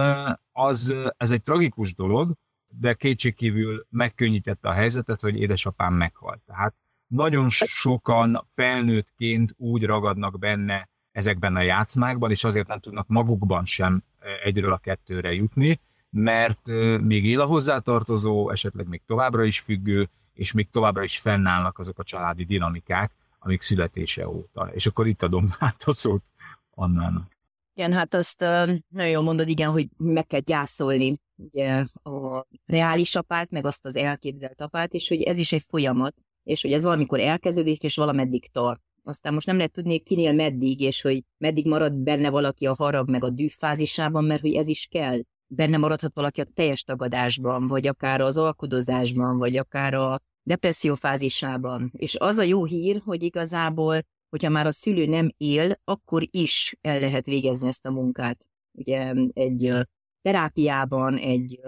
az, 0.52 0.94
ez 1.16 1.30
egy 1.30 1.42
tragikus 1.42 1.94
dolog, 1.94 2.32
de 2.68 2.94
kétségkívül 2.94 3.86
megkönnyítette 3.90 4.68
a 4.68 4.72
helyzetet, 4.72 5.20
hogy 5.20 5.40
édesapám 5.40 5.94
meghalt. 5.94 6.40
Tehát 6.46 6.74
nagyon 7.06 7.48
sokan 7.48 8.46
felnőttként 8.50 9.54
úgy 9.56 9.84
ragadnak 9.84 10.38
benne 10.38 10.88
ezekben 11.12 11.56
a 11.56 11.62
játszmákban, 11.62 12.30
és 12.30 12.44
azért 12.44 12.66
nem 12.66 12.80
tudnak 12.80 13.08
magukban 13.08 13.64
sem 13.64 14.02
egyről 14.44 14.72
a 14.72 14.78
kettőre 14.78 15.32
jutni, 15.32 15.80
mert 16.10 16.66
még 17.00 17.24
él 17.24 17.40
a 17.40 17.44
hozzátartozó, 17.44 18.50
esetleg 18.50 18.88
még 18.88 19.02
továbbra 19.06 19.44
is 19.44 19.60
függő, 19.60 20.08
és 20.38 20.52
még 20.52 20.70
továbbra 20.70 21.02
is 21.02 21.18
fennállnak 21.18 21.78
azok 21.78 21.98
a 21.98 22.02
családi 22.02 22.44
dinamikák, 22.44 23.12
amik 23.38 23.60
születése 23.60 24.28
óta. 24.28 24.70
És 24.72 24.86
akkor 24.86 25.06
itt 25.06 25.22
adom 25.22 25.54
át 25.58 25.82
a 25.84 25.92
szót 25.92 26.22
Annának. 26.70 27.36
Igen, 27.74 27.92
hát 27.92 28.14
azt 28.14 28.40
nagyon 28.88 29.08
jól 29.08 29.22
mondod, 29.22 29.48
igen, 29.48 29.70
hogy 29.70 29.88
meg 29.96 30.26
kell 30.26 30.40
gyászolni 30.40 31.20
ugye, 31.36 31.84
a 32.02 32.46
reális 32.66 33.14
apát, 33.14 33.50
meg 33.50 33.66
azt 33.66 33.84
az 33.84 33.96
elképzelt 33.96 34.60
apát, 34.60 34.92
és 34.92 35.08
hogy 35.08 35.22
ez 35.22 35.36
is 35.36 35.52
egy 35.52 35.64
folyamat, 35.68 36.14
és 36.42 36.62
hogy 36.62 36.72
ez 36.72 36.82
valamikor 36.82 37.20
elkezdődik, 37.20 37.82
és 37.82 37.96
valameddig 37.96 38.50
tart. 38.50 38.80
Aztán 39.04 39.34
most 39.34 39.46
nem 39.46 39.56
lehet 39.56 39.72
tudni, 39.72 39.98
kinél 39.98 40.32
meddig, 40.32 40.80
és 40.80 41.00
hogy 41.00 41.24
meddig 41.38 41.66
marad 41.66 41.94
benne 41.94 42.30
valaki 42.30 42.66
a 42.66 42.74
harag 42.74 43.10
meg 43.10 43.24
a 43.24 43.30
düh 43.30 43.48
fázisában, 43.48 44.24
mert 44.24 44.40
hogy 44.40 44.54
ez 44.54 44.68
is 44.68 44.86
kell. 44.90 45.20
Benne 45.50 45.76
maradhat 45.76 46.14
valaki 46.14 46.40
a 46.40 46.44
teljes 46.54 46.82
tagadásban, 46.82 47.66
vagy 47.66 47.86
akár 47.86 48.20
az 48.20 48.38
alkudozásban, 48.38 49.38
vagy 49.38 49.56
akár 49.56 49.94
a 49.94 50.20
depresszió 50.42 50.94
fázisában. 50.94 51.90
És 51.96 52.16
az 52.16 52.38
a 52.38 52.42
jó 52.42 52.64
hír, 52.64 53.00
hogy 53.04 53.22
igazából, 53.22 54.00
hogyha 54.28 54.48
már 54.48 54.66
a 54.66 54.72
szülő 54.72 55.06
nem 55.06 55.30
él, 55.36 55.80
akkor 55.84 56.22
is 56.30 56.76
el 56.80 57.00
lehet 57.00 57.26
végezni 57.26 57.68
ezt 57.68 57.86
a 57.86 57.90
munkát. 57.90 58.46
Ugye 58.72 59.14
egy 59.32 59.74
terápiában, 60.22 61.16
egy 61.16 61.60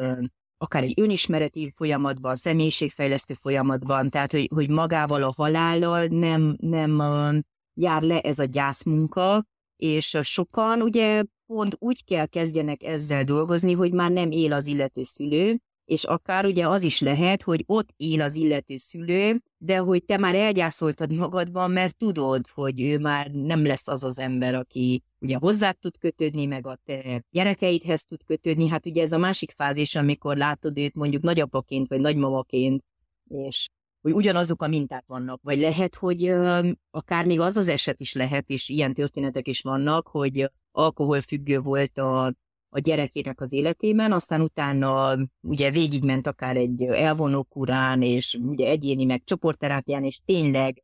akár 0.58 0.82
egy 0.82 1.00
önismereti 1.00 1.72
folyamatban, 1.76 2.36
személyiségfejlesztő 2.36 3.34
folyamatban, 3.34 4.10
tehát 4.10 4.32
hogy, 4.32 4.48
hogy 4.54 4.70
magával 4.70 5.22
a 5.22 5.32
halállal 5.36 6.06
nem, 6.06 6.56
nem 6.60 7.02
jár 7.74 8.02
le 8.02 8.20
ez 8.20 8.38
a 8.38 8.44
gyászmunka, 8.44 9.44
és 9.76 10.18
sokan 10.22 10.82
ugye 10.82 11.22
pont 11.54 11.76
úgy 11.78 12.04
kell 12.04 12.26
kezdjenek 12.26 12.82
ezzel 12.82 13.24
dolgozni, 13.24 13.72
hogy 13.72 13.92
már 13.92 14.10
nem 14.10 14.30
él 14.30 14.52
az 14.52 14.66
illető 14.66 15.02
szülő, 15.02 15.58
és 15.84 16.04
akár 16.04 16.44
ugye 16.44 16.68
az 16.68 16.82
is 16.82 17.00
lehet, 17.00 17.42
hogy 17.42 17.64
ott 17.66 17.88
él 17.96 18.20
az 18.20 18.34
illető 18.34 18.76
szülő, 18.76 19.42
de 19.58 19.78
hogy 19.78 20.04
te 20.04 20.16
már 20.16 20.34
elgyászoltad 20.34 21.12
magadban, 21.12 21.70
mert 21.70 21.96
tudod, 21.96 22.46
hogy 22.48 22.82
ő 22.82 22.98
már 22.98 23.30
nem 23.30 23.66
lesz 23.66 23.88
az 23.88 24.04
az 24.04 24.18
ember, 24.18 24.54
aki 24.54 25.02
ugye 25.18 25.36
hozzá 25.36 25.70
tud 25.70 25.98
kötődni, 25.98 26.46
meg 26.46 26.66
a 26.66 26.78
te 26.84 27.22
gyerekeidhez 27.30 28.04
tud 28.04 28.24
kötődni. 28.24 28.68
Hát 28.68 28.86
ugye 28.86 29.02
ez 29.02 29.12
a 29.12 29.18
másik 29.18 29.50
fázis, 29.50 29.94
amikor 29.94 30.36
látod 30.36 30.78
őt 30.78 30.94
mondjuk 30.94 31.22
nagyapaként, 31.22 31.88
vagy 31.88 32.00
nagymamaként, 32.00 32.84
és 33.28 33.68
hogy 34.00 34.12
ugyanazok 34.12 34.62
a 34.62 34.66
minták 34.68 35.04
vannak, 35.06 35.40
vagy 35.42 35.58
lehet, 35.58 35.94
hogy 35.94 36.28
akár 36.90 37.26
még 37.26 37.40
az 37.40 37.56
az 37.56 37.68
eset 37.68 38.00
is 38.00 38.12
lehet, 38.12 38.48
és 38.48 38.68
ilyen 38.68 38.94
történetek 38.94 39.48
is 39.48 39.60
vannak, 39.60 40.08
hogy 40.08 40.50
alkoholfüggő 40.72 41.60
volt 41.60 41.98
a 41.98 42.34
a 42.72 42.78
gyerekének 42.78 43.40
az 43.40 43.52
életében, 43.52 44.12
aztán 44.12 44.40
utána 44.40 45.16
ugye 45.40 45.70
végigment 45.70 46.26
akár 46.26 46.56
egy 46.56 46.82
elvonó 46.82 47.42
kurán, 47.42 48.02
és 48.02 48.38
ugye 48.42 48.68
egyéni 48.68 49.04
meg 49.04 49.22
csoportterápián, 49.24 50.04
és 50.04 50.20
tényleg 50.24 50.82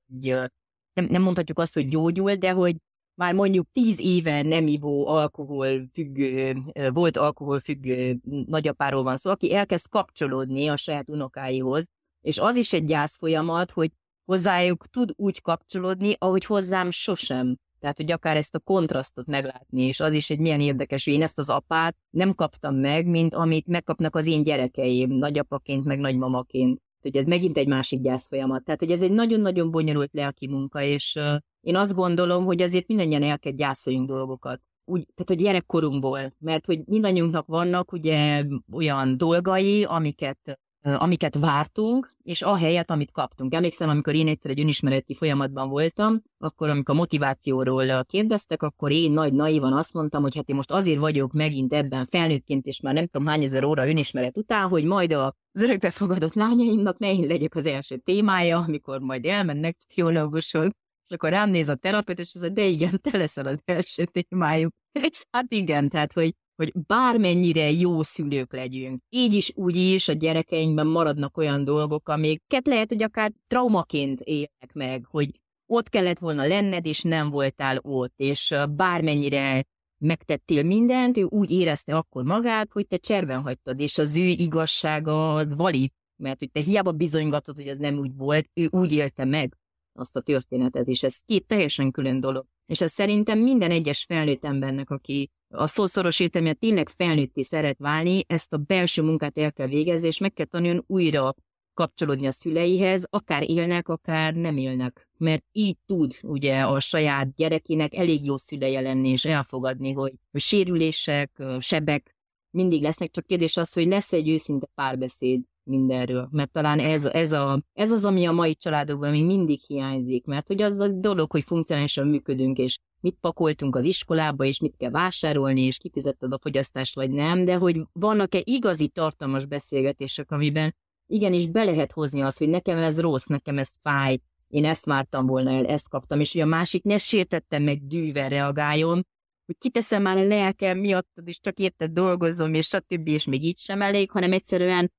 nem, 0.93 1.07
nem 1.09 1.23
mondhatjuk 1.23 1.59
azt, 1.59 1.75
hogy 1.75 1.89
gyógyul, 1.89 2.35
de 2.35 2.51
hogy 2.51 2.77
már 3.15 3.35
mondjuk 3.35 3.67
tíz 3.73 4.01
éve 4.01 4.43
nem 4.43 4.67
ivó 4.67 5.07
alkoholfüggő, 5.07 6.57
volt 6.93 7.17
alkoholfüggő 7.17 8.21
nagyapáról 8.47 9.03
van 9.03 9.17
szó, 9.17 9.31
aki 9.31 9.55
elkezd 9.55 9.89
kapcsolódni 9.89 10.69
a 10.69 10.77
saját 10.77 11.11
unokáihoz, 11.11 11.87
és 12.21 12.39
az 12.39 12.57
is 12.57 12.73
egy 12.73 12.85
gyász 12.85 13.17
folyamat, 13.17 13.71
hogy 13.71 13.91
hozzájuk 14.25 14.87
tud 14.87 15.13
úgy 15.17 15.41
kapcsolódni, 15.41 16.15
ahogy 16.19 16.45
hozzám 16.45 16.91
sosem. 16.91 17.57
Tehát, 17.81 17.97
hogy 17.97 18.13
akár 18.13 18.37
ezt 18.37 18.55
a 18.55 18.59
kontrasztot 18.59 19.27
meglátni, 19.27 19.83
és 19.83 20.01
az 20.01 20.15
is 20.15 20.31
egy 20.31 20.39
milyen 20.39 20.61
érdekes, 20.61 21.05
hogy 21.05 21.15
én 21.15 21.23
ezt 21.23 21.39
az 21.39 21.49
apát 21.49 21.97
nem 22.11 22.35
kaptam 22.35 22.75
meg, 22.75 23.07
mint 23.07 23.35
amit 23.35 23.67
megkapnak 23.67 24.17
az 24.17 24.27
én 24.27 24.43
gyerekeim, 24.43 25.11
nagyapaként, 25.11 25.85
meg 25.85 25.99
nagymamaként. 25.99 26.81
Hogy 27.03 27.17
ez 27.17 27.27
megint 27.27 27.57
egy 27.57 27.69
másik 27.69 28.01
gyászfolyamat. 28.01 28.65
Tehát, 28.65 28.81
hogy 28.81 28.91
ez 28.91 29.03
egy 29.03 29.11
nagyon-nagyon 29.11 29.71
bonyolult 29.71 30.13
lelki 30.13 30.49
munka, 30.49 30.83
és 30.83 31.19
én 31.61 31.77
azt 31.77 31.95
gondolom, 31.95 32.45
hogy 32.45 32.63
azért 32.63 32.87
mindannyian 32.87 33.23
el 33.23 33.39
kell 33.39 33.53
gyászoljunk 33.53 34.09
dolgokat. 34.09 34.61
Úgy, 34.85 35.07
tehát, 35.15 35.29
hogy 35.29 35.37
gyerekkorunkból, 35.37 36.35
mert 36.39 36.67
hogy 36.67 36.81
mindannyiunknak 36.87 37.47
vannak 37.47 37.93
ugye 37.93 38.45
olyan 38.73 39.17
dolgai, 39.17 39.85
amiket 39.85 40.61
amiket 40.95 41.35
vártunk, 41.35 42.15
és 42.23 42.43
a 42.43 42.57
helyet, 42.57 42.91
amit 42.91 43.11
kaptunk. 43.11 43.55
Emlékszem, 43.55 43.89
amikor 43.89 44.15
én 44.15 44.29
egyszer 44.29 44.51
egy 44.51 44.61
önismereti 44.61 45.15
folyamatban 45.15 45.69
voltam, 45.69 46.23
akkor 46.39 46.69
amikor 46.69 46.95
motivációról 46.95 48.05
kérdeztek, 48.05 48.63
akkor 48.63 48.91
én 48.91 49.13
nagy 49.13 49.33
naivan 49.33 49.73
azt 49.73 49.93
mondtam, 49.93 50.23
hogy 50.23 50.35
hát 50.35 50.49
én 50.49 50.57
most 50.57 50.71
azért 50.71 50.99
vagyok 50.99 51.33
megint 51.33 51.73
ebben 51.73 52.07
felnőttként, 52.11 52.67
és 52.67 52.81
már 52.81 52.95
nem 52.95 53.07
tudom 53.07 53.27
hány 53.27 53.43
ezer 53.43 53.65
óra 53.65 53.89
önismeret 53.89 54.37
után, 54.37 54.69
hogy 54.69 54.85
majd 54.85 55.13
az 55.13 55.63
örökbefogadott 55.63 56.35
lányaimnak 56.35 56.99
ne 56.99 57.13
én 57.13 57.27
legyek 57.27 57.55
az 57.55 57.67
első 57.67 57.97
témája, 57.97 58.59
amikor 58.59 59.01
majd 59.01 59.25
elmennek 59.25 59.77
pszichológusok, 59.77 60.71
és 61.09 61.15
akkor 61.15 61.31
rám 61.31 61.51
néz 61.51 61.69
a 61.69 61.75
terapeuta, 61.75 62.23
és 62.23 62.35
az 62.35 62.51
de 62.53 62.65
igen, 62.65 63.01
te 63.01 63.17
leszel 63.17 63.47
az 63.47 63.59
első 63.65 64.05
témájuk. 64.05 64.73
És 65.11 65.25
hát 65.31 65.53
igen, 65.53 65.89
tehát, 65.89 66.13
hogy 66.13 66.35
hogy 66.57 66.73
bármennyire 66.87 67.71
jó 67.71 68.03
szülők 68.03 68.53
legyünk, 68.53 69.03
így 69.09 69.35
is, 69.35 69.53
úgy 69.55 69.77
is 69.77 70.09
a 70.09 70.13
gyerekeinkben 70.13 70.87
maradnak 70.87 71.37
olyan 71.37 71.65
dolgok, 71.65 72.09
amiket 72.09 72.67
lehet, 72.67 72.89
hogy 72.89 73.03
akár 73.03 73.33
traumaként 73.47 74.21
élnek 74.21 74.73
meg, 74.73 75.07
hogy 75.11 75.31
ott 75.67 75.89
kellett 75.89 76.19
volna 76.19 76.47
lenned, 76.47 76.87
és 76.87 77.03
nem 77.03 77.31
voltál 77.31 77.79
ott, 77.83 78.15
és 78.17 78.55
bármennyire 78.77 79.65
megtettél 79.99 80.63
mindent, 80.63 81.17
ő 81.17 81.23
úgy 81.23 81.51
érezte 81.51 81.97
akkor 81.97 82.25
magát, 82.25 82.73
hogy 82.73 82.87
te 82.87 82.97
cserben 82.97 83.43
hagytad, 83.43 83.81
és 83.81 83.99
az 83.99 84.17
ő 84.17 84.25
igazsága 84.25 85.47
valid, 85.57 85.91
mert 86.17 86.39
hogy 86.39 86.51
te 86.51 86.61
hiába 86.61 86.93
bizonygatod, 86.93 87.57
hogy 87.57 87.69
ez 87.69 87.79
nem 87.79 87.99
úgy 87.99 88.17
volt, 88.17 88.51
ő 88.55 88.69
úgy 88.71 88.93
élte 88.93 89.25
meg 89.25 89.57
azt 89.93 90.17
a 90.17 90.21
történetet, 90.21 90.87
és 90.87 91.03
ez 91.03 91.19
két 91.25 91.47
teljesen 91.47 91.91
külön 91.91 92.21
dolog. 92.21 92.47
És 92.67 92.81
ez 92.81 92.93
szerintem 92.93 93.39
minden 93.39 93.71
egyes 93.71 94.05
felnőtt 94.09 94.45
embernek, 94.45 94.91
aki 94.91 95.31
a 95.49 95.67
szószoros 95.67 96.21
értelmében 96.21 96.59
tényleg 96.59 96.89
felnőtti 96.89 97.43
szeret 97.43 97.79
válni, 97.79 98.25
ezt 98.27 98.53
a 98.53 98.57
belső 98.57 99.03
munkát 99.03 99.39
el 99.39 99.53
kell 99.53 99.67
végezni, 99.67 100.07
és 100.07 100.19
meg 100.19 100.33
kell 100.33 100.47
tanulni 100.47 100.83
újra 100.87 101.35
kapcsolódni 101.75 102.27
a 102.27 102.33
szüleihez, 102.33 103.07
akár 103.11 103.51
élnek, 103.51 103.89
akár 103.89 104.35
nem 104.35 104.57
élnek. 104.57 105.09
Mert 105.17 105.45
így 105.53 105.77
tud 105.87 106.13
ugye 106.23 106.61
a 106.61 106.81
saját 106.81 107.35
gyerekének 107.35 107.95
elég 107.95 108.25
jó 108.25 108.37
szüleje 108.37 108.81
lenni, 108.81 109.09
és 109.09 109.25
elfogadni, 109.25 109.93
hogy 109.93 110.13
sérülések, 110.33 111.43
sebek 111.59 112.17
mindig 112.51 112.83
lesznek, 112.83 113.11
csak 113.11 113.27
kérdés 113.27 113.57
az, 113.57 113.73
hogy 113.73 113.87
lesz 113.87 114.13
egy 114.13 114.29
őszinte 114.29 114.69
párbeszéd 114.75 115.41
mindenről, 115.63 116.29
mert 116.31 116.53
talán 116.53 116.79
ez, 116.79 117.05
ez, 117.05 117.33
a, 117.33 117.63
ez 117.73 117.91
az, 117.91 118.05
ami 118.05 118.27
a 118.27 118.33
mai 118.33 118.55
családokban 118.55 119.11
még 119.11 119.25
mindig 119.25 119.61
hiányzik, 119.67 120.25
mert 120.25 120.47
hogy 120.47 120.63
az 120.63 120.79
a 120.79 120.89
dolog, 120.89 121.31
hogy 121.31 121.45
funkcionálisan 121.45 122.09
működünk, 122.09 122.59
és 122.59 122.79
mit 123.07 123.17
pakoltunk 123.21 123.77
az 123.77 123.85
iskolába, 123.85 124.45
és 124.45 124.61
mit 124.61 124.77
kell 124.77 124.91
vásárolni, 124.91 125.61
és 125.61 125.79
kifizetted 125.79 126.33
a 126.33 126.39
fogyasztást, 126.43 126.95
vagy 126.95 127.11
nem, 127.11 127.45
de 127.45 127.55
hogy 127.55 127.81
vannak-e 127.93 128.41
igazi 128.45 128.89
tartalmas 128.89 129.45
beszélgetések, 129.45 130.31
amiben 130.31 130.75
igenis 131.07 131.47
be 131.47 131.65
lehet 131.65 131.93
hozni 131.93 132.21
azt, 132.21 132.39
hogy 132.39 132.49
nekem 132.49 132.79
ez 132.79 133.01
rossz, 133.01 133.25
nekem 133.25 133.59
ez 133.59 133.71
fáj, 133.81 134.19
én 134.49 134.65
ezt 134.65 134.85
vártam 134.85 135.27
volna 135.27 135.51
el, 135.51 135.67
ezt 135.67 135.89
kaptam, 135.89 136.21
és 136.21 136.33
hogy 136.33 136.41
a 136.41 136.47
másik 136.47 136.83
ne 136.83 136.99
sértettem 136.99 137.63
meg 137.63 137.87
dűvel 137.87 138.29
reagáljon, 138.29 139.07
hogy 139.47 139.57
kiteszem 139.59 140.03
már 140.03 140.17
a 140.17 140.27
lelkem 140.27 140.79
miattad, 140.79 141.29
és 141.29 141.41
csak 141.41 141.59
érted 141.59 141.93
dolgozom, 141.93 142.55
és 142.55 142.67
stb., 142.67 143.09
és 143.09 143.25
még 143.25 143.45
így 143.45 143.59
sem 143.59 143.83
elég, 143.83 144.11
hanem 144.11 144.33
egyszerűen 144.33 144.93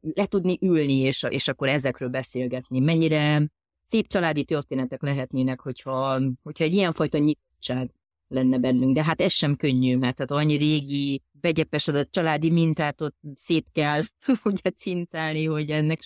le 0.00 0.26
tudni 0.26 0.58
ülni, 0.60 0.98
és, 0.98 1.26
és 1.28 1.48
akkor 1.48 1.68
ezekről 1.68 2.08
beszélgetni. 2.08 2.80
Mennyire 2.80 3.42
szép 3.92 4.06
családi 4.06 4.44
történetek 4.44 5.02
lehetnének, 5.02 5.60
hogyha, 5.60 6.20
hogyha 6.42 6.64
egy 6.64 6.74
ilyenfajta 6.74 7.18
nyitottság 7.18 7.90
lenne 8.28 8.58
bennünk, 8.58 8.94
de 8.94 9.04
hát 9.04 9.20
ez 9.20 9.32
sem 9.32 9.56
könnyű, 9.56 9.96
mert 9.96 10.18
hát 10.18 10.30
annyi 10.30 10.56
régi, 10.56 11.22
begyepesedett 11.30 12.12
családi 12.12 12.50
mintát 12.50 13.00
ott 13.00 13.16
szét 13.34 13.66
kell 13.72 14.02
ugye 14.44 14.70
cincálni, 14.70 15.44
hogy 15.44 15.70
ennek 15.70 16.00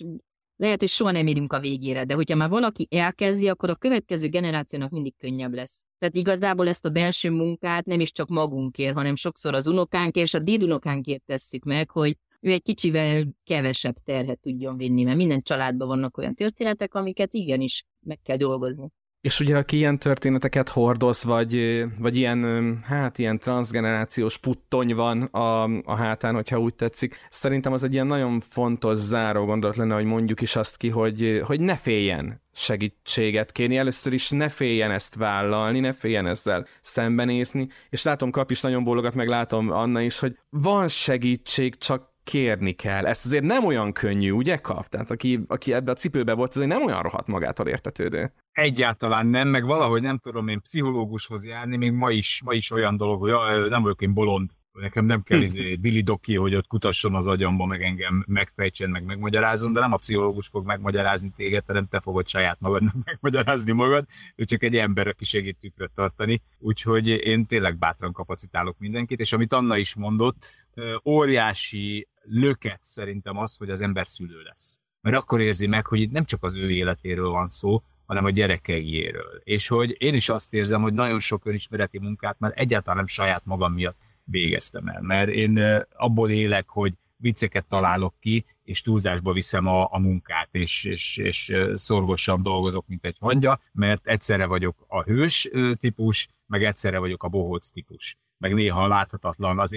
lehet, 0.55 0.79
hogy 0.79 0.89
soha 0.89 1.11
nem 1.11 1.27
érünk 1.27 1.53
a 1.53 1.59
végére, 1.59 2.03
de 2.03 2.13
hogyha 2.13 2.35
már 2.35 2.49
valaki 2.49 2.87
elkezdi, 2.89 3.47
akkor 3.47 3.69
a 3.69 3.75
következő 3.75 4.27
generációnak 4.27 4.89
mindig 4.89 5.13
könnyebb 5.17 5.53
lesz. 5.53 5.85
Tehát 5.99 6.15
igazából 6.15 6.67
ezt 6.67 6.85
a 6.85 6.89
belső 6.89 7.31
munkát 7.31 7.85
nem 7.85 7.99
is 7.99 8.11
csak 8.11 8.27
magunkért, 8.27 8.95
hanem 8.95 9.15
sokszor 9.15 9.53
az 9.53 9.67
unokánkért 9.67 10.25
és 10.25 10.33
a 10.33 10.39
dédunokánkért 10.39 11.23
tesszük 11.25 11.63
meg, 11.63 11.89
hogy 11.89 12.17
ő 12.39 12.51
egy 12.51 12.61
kicsivel 12.61 13.27
kevesebb 13.43 13.95
terhet 13.95 14.39
tudjon 14.39 14.77
vinni, 14.77 15.03
mert 15.03 15.17
minden 15.17 15.41
családban 15.41 15.87
vannak 15.87 16.17
olyan 16.17 16.33
történetek, 16.33 16.93
amiket 16.93 17.33
igenis 17.33 17.85
meg 17.99 18.19
kell 18.23 18.37
dolgozni. 18.37 18.91
És 19.21 19.39
ugye, 19.39 19.57
aki 19.57 19.77
ilyen 19.77 19.99
történeteket 19.99 20.69
hordoz, 20.69 21.23
vagy, 21.23 21.83
vagy 21.99 22.17
ilyen, 22.17 22.79
hát 22.83 23.17
ilyen 23.17 23.39
transgenerációs 23.39 24.37
puttony 24.37 24.95
van 24.95 25.21
a, 25.21 25.63
a 25.63 25.95
hátán, 25.95 26.33
hogyha 26.33 26.59
úgy 26.59 26.73
tetszik, 26.73 27.19
szerintem 27.29 27.73
az 27.73 27.83
egy 27.83 27.93
ilyen 27.93 28.07
nagyon 28.07 28.39
fontos 28.39 28.97
záró 28.97 29.45
gondolat 29.45 29.75
lenne, 29.75 29.95
hogy 29.95 30.05
mondjuk 30.05 30.41
is 30.41 30.55
azt 30.55 30.77
ki, 30.77 30.89
hogy, 30.89 31.41
hogy 31.45 31.59
ne 31.59 31.75
féljen 31.75 32.41
segítséget 32.53 33.51
kérni. 33.51 33.77
Először 33.77 34.13
is 34.13 34.29
ne 34.29 34.49
féljen 34.49 34.91
ezt 34.91 35.15
vállalni, 35.15 35.79
ne 35.79 35.93
féljen 35.93 36.27
ezzel 36.27 36.65
szembenézni, 36.81 37.67
és 37.89 38.03
látom 38.03 38.31
Kap 38.31 38.51
is 38.51 38.61
nagyon 38.61 38.83
bólogat, 38.83 39.15
meg 39.15 39.27
látom 39.27 39.71
Anna 39.71 40.01
is, 40.01 40.19
hogy 40.19 40.37
van 40.49 40.87
segítség, 40.87 41.77
csak 41.77 42.15
kérni 42.27 42.73
kell. 42.73 43.05
Ezt 43.05 43.25
azért 43.25 43.43
nem 43.43 43.65
olyan 43.65 43.93
könnyű, 43.93 44.31
ugye 44.31 44.57
kap? 44.57 44.87
Tehát 44.87 45.11
aki, 45.11 45.39
aki 45.47 45.73
ebbe 45.73 45.91
a 45.91 45.95
cipőbe 45.95 46.33
volt, 46.33 46.55
azért 46.55 46.69
nem 46.69 46.83
olyan 46.83 47.01
rohadt 47.01 47.27
magától 47.27 47.67
értetődő. 47.67 48.33
Egyáltalán 48.51 49.27
nem, 49.27 49.47
meg 49.47 49.65
valahogy 49.65 50.01
nem 50.01 50.17
tudom 50.17 50.47
én 50.47 50.61
pszichológushoz 50.61 51.45
járni, 51.45 51.77
még 51.77 51.91
ma 51.91 52.11
is, 52.11 52.41
ma 52.45 52.53
is 52.53 52.71
olyan 52.71 52.97
dolog, 52.97 53.19
hogy 53.19 53.29
ja, 53.29 53.67
nem 53.69 53.81
vagyok 53.81 54.01
én 54.01 54.13
bolond, 54.13 54.49
nekem 54.71 55.05
nem 55.05 55.23
kell 55.23 55.41
izé 55.41 55.73
dilidoki, 55.73 56.35
hogy 56.35 56.55
ott 56.55 56.67
kutasson 56.67 57.15
az 57.15 57.27
agyamba, 57.27 57.65
meg 57.65 57.81
engem 57.81 58.23
megfejtsen, 58.27 58.89
meg 58.89 59.05
megmagyarázon, 59.05 59.73
de 59.73 59.79
nem 59.79 59.93
a 59.93 59.97
pszichológus 59.97 60.47
fog 60.47 60.65
megmagyarázni 60.65 61.31
téged, 61.35 61.63
hanem 61.67 61.87
te 61.87 61.99
fogod 61.99 62.27
saját 62.27 62.59
magadnak 62.59 62.93
megmagyarázni 63.05 63.71
magad, 63.71 64.05
ő 64.35 64.43
csak 64.43 64.63
egy 64.63 64.75
ember, 64.75 65.07
aki 65.07 65.25
segít 65.25 65.57
tükröt 65.59 65.91
tartani. 65.95 66.41
Úgyhogy 66.59 67.07
én 67.07 67.45
tényleg 67.45 67.77
bátran 67.77 68.11
kapacitálok 68.11 68.77
mindenkit, 68.79 69.19
és 69.19 69.33
amit 69.33 69.53
Anna 69.53 69.77
is 69.77 69.95
mondott, 69.95 70.65
óriási 71.05 72.07
löket 72.29 72.79
szerintem 72.81 73.37
az, 73.37 73.57
hogy 73.57 73.69
az 73.69 73.81
ember 73.81 74.07
szülő 74.07 74.41
lesz. 74.41 74.79
Mert 75.01 75.15
akkor 75.15 75.41
érzi 75.41 75.67
meg, 75.67 75.85
hogy 75.85 75.99
itt 75.99 76.11
nem 76.11 76.25
csak 76.25 76.43
az 76.43 76.55
ő 76.55 76.71
életéről 76.71 77.29
van 77.29 77.47
szó, 77.47 77.83
hanem 78.05 78.25
a 78.25 78.29
gyerekeiéről. 78.29 79.41
És 79.43 79.67
hogy 79.67 79.95
én 79.99 80.13
is 80.13 80.29
azt 80.29 80.53
érzem, 80.53 80.81
hogy 80.81 80.93
nagyon 80.93 81.19
sok 81.19 81.45
önismereti 81.45 81.99
munkát 81.99 82.39
már 82.39 82.51
egyáltalán 82.55 82.97
nem 82.97 83.07
saját 83.07 83.45
magam 83.45 83.73
miatt 83.73 83.97
végeztem 84.23 84.87
el. 84.87 85.01
Mert 85.01 85.29
én 85.29 85.85
abból 85.95 86.29
élek, 86.29 86.69
hogy 86.69 86.93
vicceket 87.15 87.65
találok 87.65 88.13
ki, 88.19 88.45
és 88.63 88.81
túlzásba 88.81 89.33
viszem 89.33 89.67
a, 89.67 89.93
a 89.93 89.99
munkát, 89.99 90.49
és, 90.51 90.83
és, 90.83 91.17
és 91.17 91.53
szorgosan 91.73 92.43
dolgozok, 92.43 92.87
mint 92.87 93.05
egy 93.05 93.17
hangya, 93.19 93.59
mert 93.71 94.07
egyszerre 94.07 94.45
vagyok 94.45 94.85
a 94.87 95.03
hős 95.03 95.49
típus, 95.79 96.27
meg 96.45 96.63
egyszerre 96.63 96.97
vagyok 96.97 97.23
a 97.23 97.27
bohóc 97.27 97.69
típus. 97.69 98.17
Meg 98.37 98.53
néha 98.53 98.87
láthatatlan 98.87 99.59
az, 99.59 99.75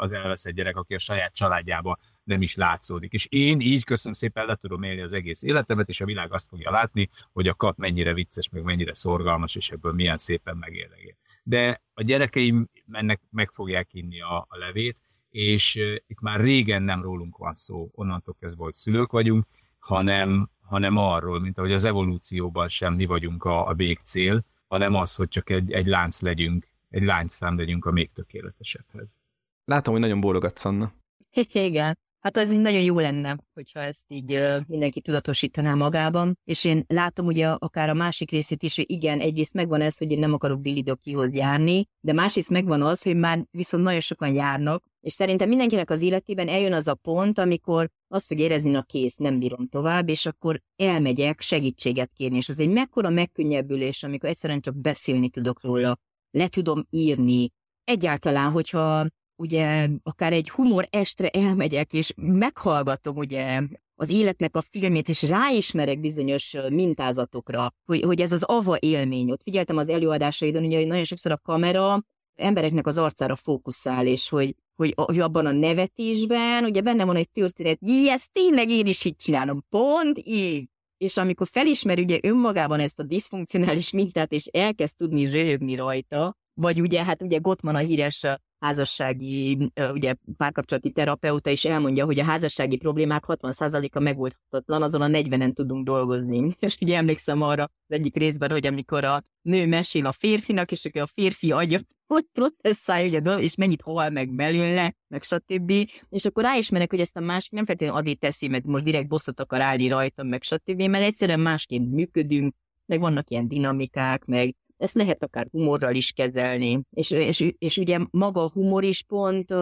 az 0.00 0.12
elveszett 0.12 0.54
gyerek, 0.54 0.76
aki 0.76 0.94
a 0.94 0.98
saját 0.98 1.34
családjában 1.34 1.98
nem 2.22 2.42
is 2.42 2.54
látszódik. 2.54 3.12
És 3.12 3.26
én 3.28 3.60
így 3.60 3.84
köszönöm 3.84 4.14
szépen 4.14 4.46
le 4.46 4.54
tudom 4.54 4.82
élni 4.82 5.00
az 5.00 5.12
egész 5.12 5.42
életemet, 5.42 5.88
és 5.88 6.00
a 6.00 6.04
világ 6.04 6.32
azt 6.32 6.48
fogja 6.48 6.70
látni, 6.70 7.10
hogy 7.32 7.48
a 7.48 7.54
kap 7.54 7.76
mennyire 7.76 8.14
vicces, 8.14 8.48
meg 8.48 8.62
mennyire 8.62 8.94
szorgalmas, 8.94 9.54
és 9.54 9.70
ebből 9.70 9.92
milyen 9.92 10.16
szépen 10.16 10.56
megérdegél. 10.56 11.16
De 11.42 11.82
a 11.94 12.02
gyerekeim 12.02 12.68
mennek, 12.86 13.20
meg 13.30 13.50
fogják 13.50 13.88
inni 13.92 14.20
a, 14.20 14.46
a 14.48 14.56
levét, 14.56 14.98
és 15.30 15.74
itt 16.06 16.20
már 16.20 16.40
régen 16.40 16.82
nem 16.82 17.02
rólunk 17.02 17.36
van 17.36 17.54
szó, 17.54 17.90
onnantól 17.92 18.36
kezdve, 18.40 18.64
hogy 18.64 18.74
szülők 18.74 19.12
vagyunk, 19.12 19.46
hanem, 19.78 20.50
hanem 20.60 20.96
arról, 20.96 21.40
mint 21.40 21.58
ahogy 21.58 21.72
az 21.72 21.84
evolúcióban 21.84 22.68
sem 22.68 22.94
mi 22.94 23.06
vagyunk 23.06 23.44
a, 23.44 23.66
a 23.66 23.74
végcél, 23.74 24.44
hanem 24.68 24.94
az, 24.94 25.14
hogy 25.14 25.28
csak 25.28 25.50
egy, 25.50 25.72
egy 25.72 25.86
lánc 25.86 26.20
legyünk, 26.20 26.69
egy 26.90 27.02
láncszám 27.02 27.58
legyünk 27.58 27.84
a 27.84 27.90
még 27.90 28.12
tökéletesebbhez. 28.12 29.20
Látom, 29.64 29.92
hogy 29.92 30.02
nagyon 30.02 30.20
bólogatsz, 30.20 30.64
Anna. 30.64 30.92
Igen. 31.52 31.98
Hát 32.20 32.36
ez 32.36 32.52
így 32.52 32.60
nagyon 32.60 32.80
jó 32.80 32.98
lenne, 32.98 33.36
hogyha 33.54 33.80
ezt 33.80 34.04
így 34.08 34.32
uh, 34.32 34.56
mindenki 34.66 35.00
tudatosítaná 35.00 35.74
magában, 35.74 36.38
és 36.44 36.64
én 36.64 36.84
látom 36.88 37.26
ugye 37.26 37.48
akár 37.48 37.88
a 37.88 37.94
másik 37.94 38.30
részét 38.30 38.62
is, 38.62 38.76
hogy 38.76 38.90
igen, 38.90 39.20
egyrészt 39.20 39.54
megvan 39.54 39.80
ez, 39.80 39.96
hogy 39.96 40.10
én 40.10 40.18
nem 40.18 40.32
akarok 40.32 40.60
Billidokihoz 40.60 41.34
járni, 41.34 41.86
de 42.00 42.12
másrészt 42.12 42.50
megvan 42.50 42.82
az, 42.82 43.02
hogy 43.02 43.16
már 43.16 43.44
viszont 43.50 43.82
nagyon 43.82 44.00
sokan 44.00 44.34
járnak, 44.34 44.84
és 45.00 45.12
szerintem 45.12 45.48
mindenkinek 45.48 45.90
az 45.90 46.02
életében 46.02 46.48
eljön 46.48 46.72
az 46.72 46.88
a 46.88 46.94
pont, 46.94 47.38
amikor 47.38 47.90
azt 48.08 48.26
fog 48.26 48.38
érezni, 48.38 48.74
a 48.74 48.82
kész, 48.82 49.16
nem 49.16 49.38
bírom 49.38 49.68
tovább, 49.68 50.08
és 50.08 50.26
akkor 50.26 50.60
elmegyek 50.76 51.40
segítséget 51.40 52.12
kérni, 52.14 52.36
és 52.36 52.48
az 52.48 52.58
egy 52.58 52.70
mekkora 52.72 53.10
megkönnyebbülés, 53.10 54.02
amikor 54.02 54.28
egyszerűen 54.28 54.60
csak 54.60 54.76
beszélni 54.76 55.28
tudok 55.28 55.62
róla, 55.62 55.98
le 56.30 56.48
tudom 56.48 56.86
írni, 56.90 57.50
egyáltalán, 57.84 58.50
hogyha 58.50 59.06
ugye 59.36 59.88
akár 60.02 60.32
egy 60.32 60.50
humor 60.50 60.88
estre 60.90 61.28
elmegyek, 61.28 61.92
és 61.92 62.12
meghallgatom 62.16 63.16
ugye 63.16 63.60
az 63.94 64.10
életnek 64.10 64.56
a 64.56 64.62
filmét, 64.62 65.08
és 65.08 65.22
ráismerek 65.22 66.00
bizonyos 66.00 66.56
mintázatokra, 66.68 67.72
hogy, 67.84 68.02
hogy 68.02 68.20
ez 68.20 68.32
az 68.32 68.42
ava 68.42 68.76
élmény. 68.78 69.30
Ott 69.30 69.42
figyeltem 69.42 69.76
az 69.76 69.88
előadásaidon, 69.88 70.64
ugye, 70.64 70.86
nagyon 70.86 71.04
sokszor 71.04 71.32
a 71.32 71.36
kamera 71.36 71.98
embereknek 72.34 72.86
az 72.86 72.98
arcára 72.98 73.36
fókuszál, 73.36 74.06
és 74.06 74.28
hogy, 74.28 74.54
hogy, 74.76 74.92
hogy 74.96 75.18
abban 75.18 75.46
a 75.46 75.52
nevetésben, 75.52 76.64
ugye 76.64 76.80
benne 76.80 77.04
van 77.04 77.16
egy 77.16 77.30
történet, 77.30 77.78
ezt 78.06 78.32
tényleg 78.32 78.70
én 78.70 78.86
is 78.86 79.04
így 79.04 79.16
csinálom, 79.16 79.64
pont 79.68 80.20
így. 80.24 80.68
És 81.00 81.16
amikor 81.16 81.48
felismer 81.50 81.98
ugye 81.98 82.18
önmagában 82.22 82.80
ezt 82.80 82.98
a 82.98 83.02
diszfunkcionális 83.02 83.90
mintát, 83.90 84.32
és 84.32 84.46
elkezd 84.46 84.96
tudni 84.96 85.30
röhögni 85.30 85.74
rajta, 85.74 86.36
vagy 86.54 86.80
ugye, 86.80 87.04
hát 87.04 87.22
ugye 87.22 87.38
Gottman 87.38 87.74
a 87.74 87.78
híres 87.78 88.26
házassági, 88.60 89.72
ugye 89.92 90.14
párkapcsolati 90.36 90.90
terapeuta 90.90 91.50
is 91.50 91.64
elmondja, 91.64 92.04
hogy 92.04 92.18
a 92.18 92.24
házassági 92.24 92.76
problémák 92.76 93.24
60%-a 93.26 93.98
megoldhatatlan, 94.00 94.82
azon 94.82 95.02
a 95.02 95.06
40-en 95.06 95.52
tudunk 95.52 95.84
dolgozni. 95.84 96.52
És 96.60 96.76
ugye 96.80 96.96
emlékszem 96.96 97.42
arra 97.42 97.62
az 97.62 97.96
egyik 97.96 98.16
részben, 98.16 98.50
hogy 98.50 98.66
amikor 98.66 99.04
a 99.04 99.22
nő 99.42 99.66
mesél 99.66 100.06
a 100.06 100.12
férfinak, 100.12 100.72
és 100.72 100.84
akkor 100.84 101.00
a 101.00 101.06
férfi 101.06 101.52
adja, 101.52 101.78
hogy 102.06 102.24
processzálja 102.32 103.18
ugye, 103.18 103.38
és 103.38 103.54
mennyit 103.54 103.82
hal 103.82 104.10
meg 104.10 104.34
belőle, 104.34 104.94
meg 105.08 105.22
stb. 105.22 105.72
És 106.08 106.24
akkor 106.24 106.42
ráismerek, 106.42 106.90
hogy 106.90 107.00
ezt 107.00 107.16
a 107.16 107.20
másik 107.20 107.52
nem 107.52 107.66
feltétlenül 107.66 108.00
addig 108.00 108.18
teszi, 108.18 108.48
mert 108.48 108.64
most 108.64 108.84
direkt 108.84 109.08
bosszot 109.08 109.40
akar 109.40 109.60
állni 109.60 109.88
rajtam, 109.88 110.28
meg 110.28 110.42
stb. 110.42 110.82
Mert 110.82 111.04
egyszerűen 111.04 111.40
másképp 111.40 111.90
működünk, 111.90 112.54
meg 112.86 113.00
vannak 113.00 113.30
ilyen 113.30 113.48
dinamikák, 113.48 114.24
meg 114.24 114.54
ezt 114.80 114.94
lehet 114.94 115.22
akár 115.22 115.46
humorral 115.50 115.94
is 115.94 116.12
kezelni. 116.12 116.80
És, 116.90 117.10
és, 117.10 117.52
és 117.58 117.76
ugye 117.76 117.98
maga 118.10 118.44
a 118.44 118.50
humor 118.50 118.84
is 118.84 119.02
pont 119.02 119.54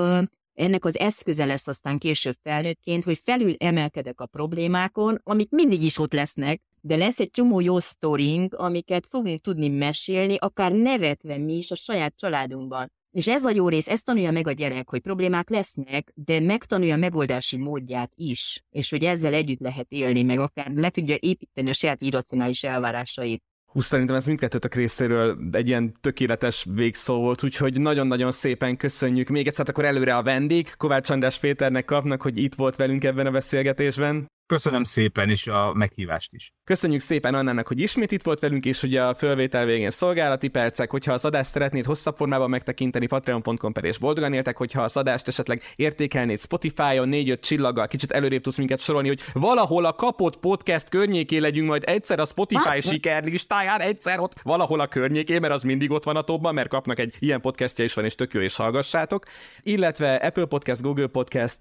ennek 0.58 0.84
az 0.84 0.98
eszköze 0.98 1.44
lesz 1.44 1.66
aztán 1.66 1.98
később 1.98 2.34
felnőttként, 2.42 3.04
hogy 3.04 3.20
felül 3.24 3.54
emelkedek 3.58 4.20
a 4.20 4.26
problémákon, 4.26 5.18
amik 5.22 5.50
mindig 5.50 5.82
is 5.82 5.98
ott 5.98 6.12
lesznek, 6.12 6.60
de 6.80 6.96
lesz 6.96 7.18
egy 7.18 7.30
csomó 7.30 7.60
jó 7.60 7.78
sztorink, 7.78 8.54
amiket 8.54 9.06
fogunk 9.10 9.40
tudni 9.40 9.68
mesélni, 9.68 10.36
akár 10.38 10.72
nevetve 10.72 11.36
mi 11.36 11.56
is 11.56 11.70
a 11.70 11.74
saját 11.74 12.16
családunkban. 12.16 12.92
És 13.10 13.28
ez 13.28 13.44
a 13.44 13.50
jó 13.50 13.68
rész, 13.68 13.88
ezt 13.88 14.04
tanulja 14.04 14.30
meg 14.30 14.46
a 14.46 14.52
gyerek, 14.52 14.90
hogy 14.90 15.00
problémák 15.00 15.50
lesznek, 15.50 16.12
de 16.14 16.40
megtanulja 16.40 16.94
a 16.94 16.98
megoldási 16.98 17.56
módját 17.56 18.12
is, 18.14 18.64
és 18.70 18.90
hogy 18.90 19.04
ezzel 19.04 19.34
együtt 19.34 19.60
lehet 19.60 19.92
élni, 19.92 20.22
meg 20.22 20.38
akár 20.38 20.70
le 20.74 20.90
tudja 20.90 21.16
építeni 21.18 21.70
a 21.70 21.72
saját 21.72 22.02
irracionális 22.02 22.62
elvárásait. 22.62 23.42
Hú, 23.78 23.84
szerintem 23.84 24.16
ez 24.16 24.26
mindkettőtök 24.26 24.74
részéről 24.74 25.38
egy 25.52 25.68
ilyen 25.68 25.94
tökéletes 26.00 26.66
végszó 26.74 27.20
volt, 27.20 27.44
úgyhogy 27.44 27.80
nagyon-nagyon 27.80 28.32
szépen 28.32 28.76
köszönjük. 28.76 29.28
Még 29.28 29.46
egyszer 29.46 29.68
akkor 29.68 29.84
előre 29.84 30.16
a 30.16 30.22
vendég, 30.22 30.70
Kovács 30.76 31.10
András 31.10 31.38
Péternek 31.38 31.84
kapnak, 31.84 32.22
hogy 32.22 32.38
itt 32.38 32.54
volt 32.54 32.76
velünk 32.76 33.04
ebben 33.04 33.26
a 33.26 33.30
beszélgetésben. 33.30 34.26
Köszönöm 34.48 34.84
szépen, 34.84 35.28
és 35.28 35.46
a 35.46 35.72
meghívást 35.74 36.32
is. 36.32 36.52
Köszönjük 36.64 37.00
szépen 37.00 37.34
Annának, 37.34 37.66
hogy 37.68 37.80
ismét 37.80 38.12
itt 38.12 38.22
volt 38.22 38.40
velünk, 38.40 38.64
és 38.64 38.80
hogy 38.80 38.96
a 38.96 39.14
fölvétel 39.14 39.64
végén 39.64 39.90
szolgálati 39.90 40.48
percek, 40.48 40.90
hogyha 40.90 41.12
az 41.12 41.24
adást 41.24 41.50
szeretnéd 41.50 41.84
hosszabb 41.84 42.16
formában 42.16 42.50
megtekinteni, 42.50 43.06
patreon.com 43.06 43.72
per 43.72 43.84
és 43.84 43.98
boldogan 43.98 44.32
értek, 44.32 44.56
hogyha 44.56 44.82
az 44.82 44.96
adást 44.96 45.28
esetleg 45.28 45.62
értékelnéd 45.76 46.38
Spotify-on 46.38 47.08
4-5 47.12 47.40
csillaggal, 47.40 47.86
kicsit 47.86 48.12
előrébb 48.12 48.42
tudsz 48.42 48.56
minket 48.56 48.80
sorolni, 48.80 49.08
hogy 49.08 49.20
valahol 49.32 49.84
a 49.84 49.92
kapott 49.92 50.38
podcast 50.38 50.88
környékén 50.88 51.40
legyünk 51.40 51.68
majd 51.68 51.82
egyszer 51.86 52.18
a 52.18 52.24
Spotify 52.24 52.80
sikerlistáján, 52.80 53.80
egyszer 53.80 54.20
ott 54.20 54.40
valahol 54.42 54.80
a 54.80 54.86
környékén, 54.86 55.40
mert 55.40 55.54
az 55.54 55.62
mindig 55.62 55.90
ott 55.90 56.04
van 56.04 56.16
a 56.16 56.22
topban, 56.22 56.54
mert 56.54 56.68
kapnak 56.68 56.98
egy 56.98 57.14
ilyen 57.18 57.40
podcastja 57.40 57.84
is 57.84 57.94
van, 57.94 58.04
és 58.04 58.14
tök 58.14 58.32
jó, 58.32 58.40
és 58.40 58.56
hallgassátok. 58.56 59.24
Illetve 59.62 60.14
Apple 60.14 60.44
Podcast, 60.44 60.82
Google 60.82 61.06
Podcast, 61.06 61.58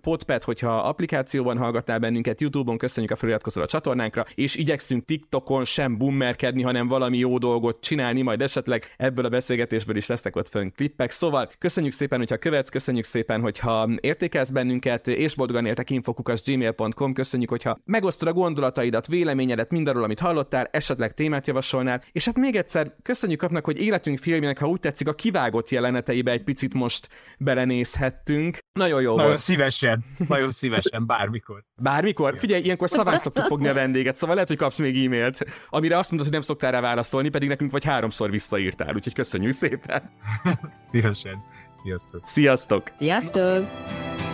Podpad, 0.00 0.44
hogyha 0.44 0.78
applikációban 0.78 1.58
hallgatnál 1.58 1.98
bennünk, 1.98 2.19
bennünket 2.20 2.40
YouTube-on, 2.40 2.78
köszönjük 2.78 3.12
a 3.12 3.16
feliratkozol 3.16 3.62
a 3.62 3.66
csatornánkra, 3.66 4.24
és 4.34 4.56
igyekszünk 4.56 5.04
TikTokon 5.04 5.64
sem 5.64 5.96
bummerkedni, 5.98 6.62
hanem 6.62 6.88
valami 6.88 7.18
jó 7.18 7.38
dolgot 7.38 7.80
csinálni, 7.80 8.22
majd 8.22 8.42
esetleg 8.42 8.94
ebből 8.96 9.24
a 9.24 9.28
beszélgetésből 9.28 9.96
is 9.96 10.06
lesznek 10.06 10.36
ott 10.36 10.48
fönn 10.48 10.70
klippek. 10.76 11.10
Szóval 11.10 11.50
köszönjük 11.58 11.92
szépen, 11.92 12.18
hogyha 12.18 12.36
követsz, 12.36 12.68
köszönjük 12.68 13.04
szépen, 13.04 13.40
hogyha 13.40 13.88
értékelsz 14.00 14.50
bennünket, 14.50 15.06
és 15.06 15.34
boldogan 15.34 15.66
értek 15.66 15.90
infokukas 15.90 16.42
gmail.com, 16.42 17.12
köszönjük, 17.12 17.50
hogyha 17.50 17.78
megosztod 17.84 18.28
a 18.28 18.32
gondolataidat, 18.32 19.06
véleményedet 19.06 19.70
mindarról, 19.70 20.04
amit 20.04 20.20
hallottál, 20.20 20.68
esetleg 20.72 21.14
témát 21.14 21.46
javasolnál, 21.46 22.02
és 22.12 22.24
hát 22.24 22.36
még 22.36 22.56
egyszer 22.56 22.94
köszönjük 23.02 23.38
kapnak, 23.38 23.64
hogy 23.64 23.80
életünk 23.80 24.18
filmjének, 24.18 24.58
ha 24.58 24.68
úgy 24.68 24.80
tetszik, 24.80 25.08
a 25.08 25.14
kivágott 25.14 25.70
jeleneteibe 25.70 26.30
egy 26.30 26.44
picit 26.44 26.74
most 26.74 27.08
belenézhettünk. 27.38 28.58
Nagyon 28.72 29.00
jó 29.00 29.10
Nagyon 29.10 29.26
volt. 29.26 29.38
szívesen, 29.38 30.04
nagyon 30.28 30.50
szívesen, 30.50 31.06
bármikor. 31.06 31.64
Bármi 31.82 32.09
mikor? 32.10 32.38
Figyelj, 32.38 32.62
ilyenkor 32.62 32.88
szavát 32.88 33.20
szoktuk 33.20 33.44
fogni 33.44 33.68
a 33.68 33.74
vendéget, 33.74 34.16
szóval 34.16 34.34
lehet, 34.34 34.50
hogy 34.50 34.58
kapsz 34.58 34.78
még 34.78 35.04
e-mailt, 35.04 35.44
amire 35.68 35.98
azt 35.98 36.10
mondod, 36.10 36.28
hogy 36.28 36.36
nem 36.36 36.46
szoktál 36.46 36.70
rá 36.70 36.80
válaszolni, 36.80 37.28
pedig 37.28 37.48
nekünk 37.48 37.70
vagy 37.70 37.84
háromszor 37.84 38.30
visszaírtál, 38.30 38.94
úgyhogy 38.94 39.14
köszönjük 39.14 39.52
szépen. 39.52 40.10
Szívesen. 40.90 41.44
Sziasztok. 41.82 42.20
Sziasztok. 42.24 42.90
Sziasztok. 42.98 44.29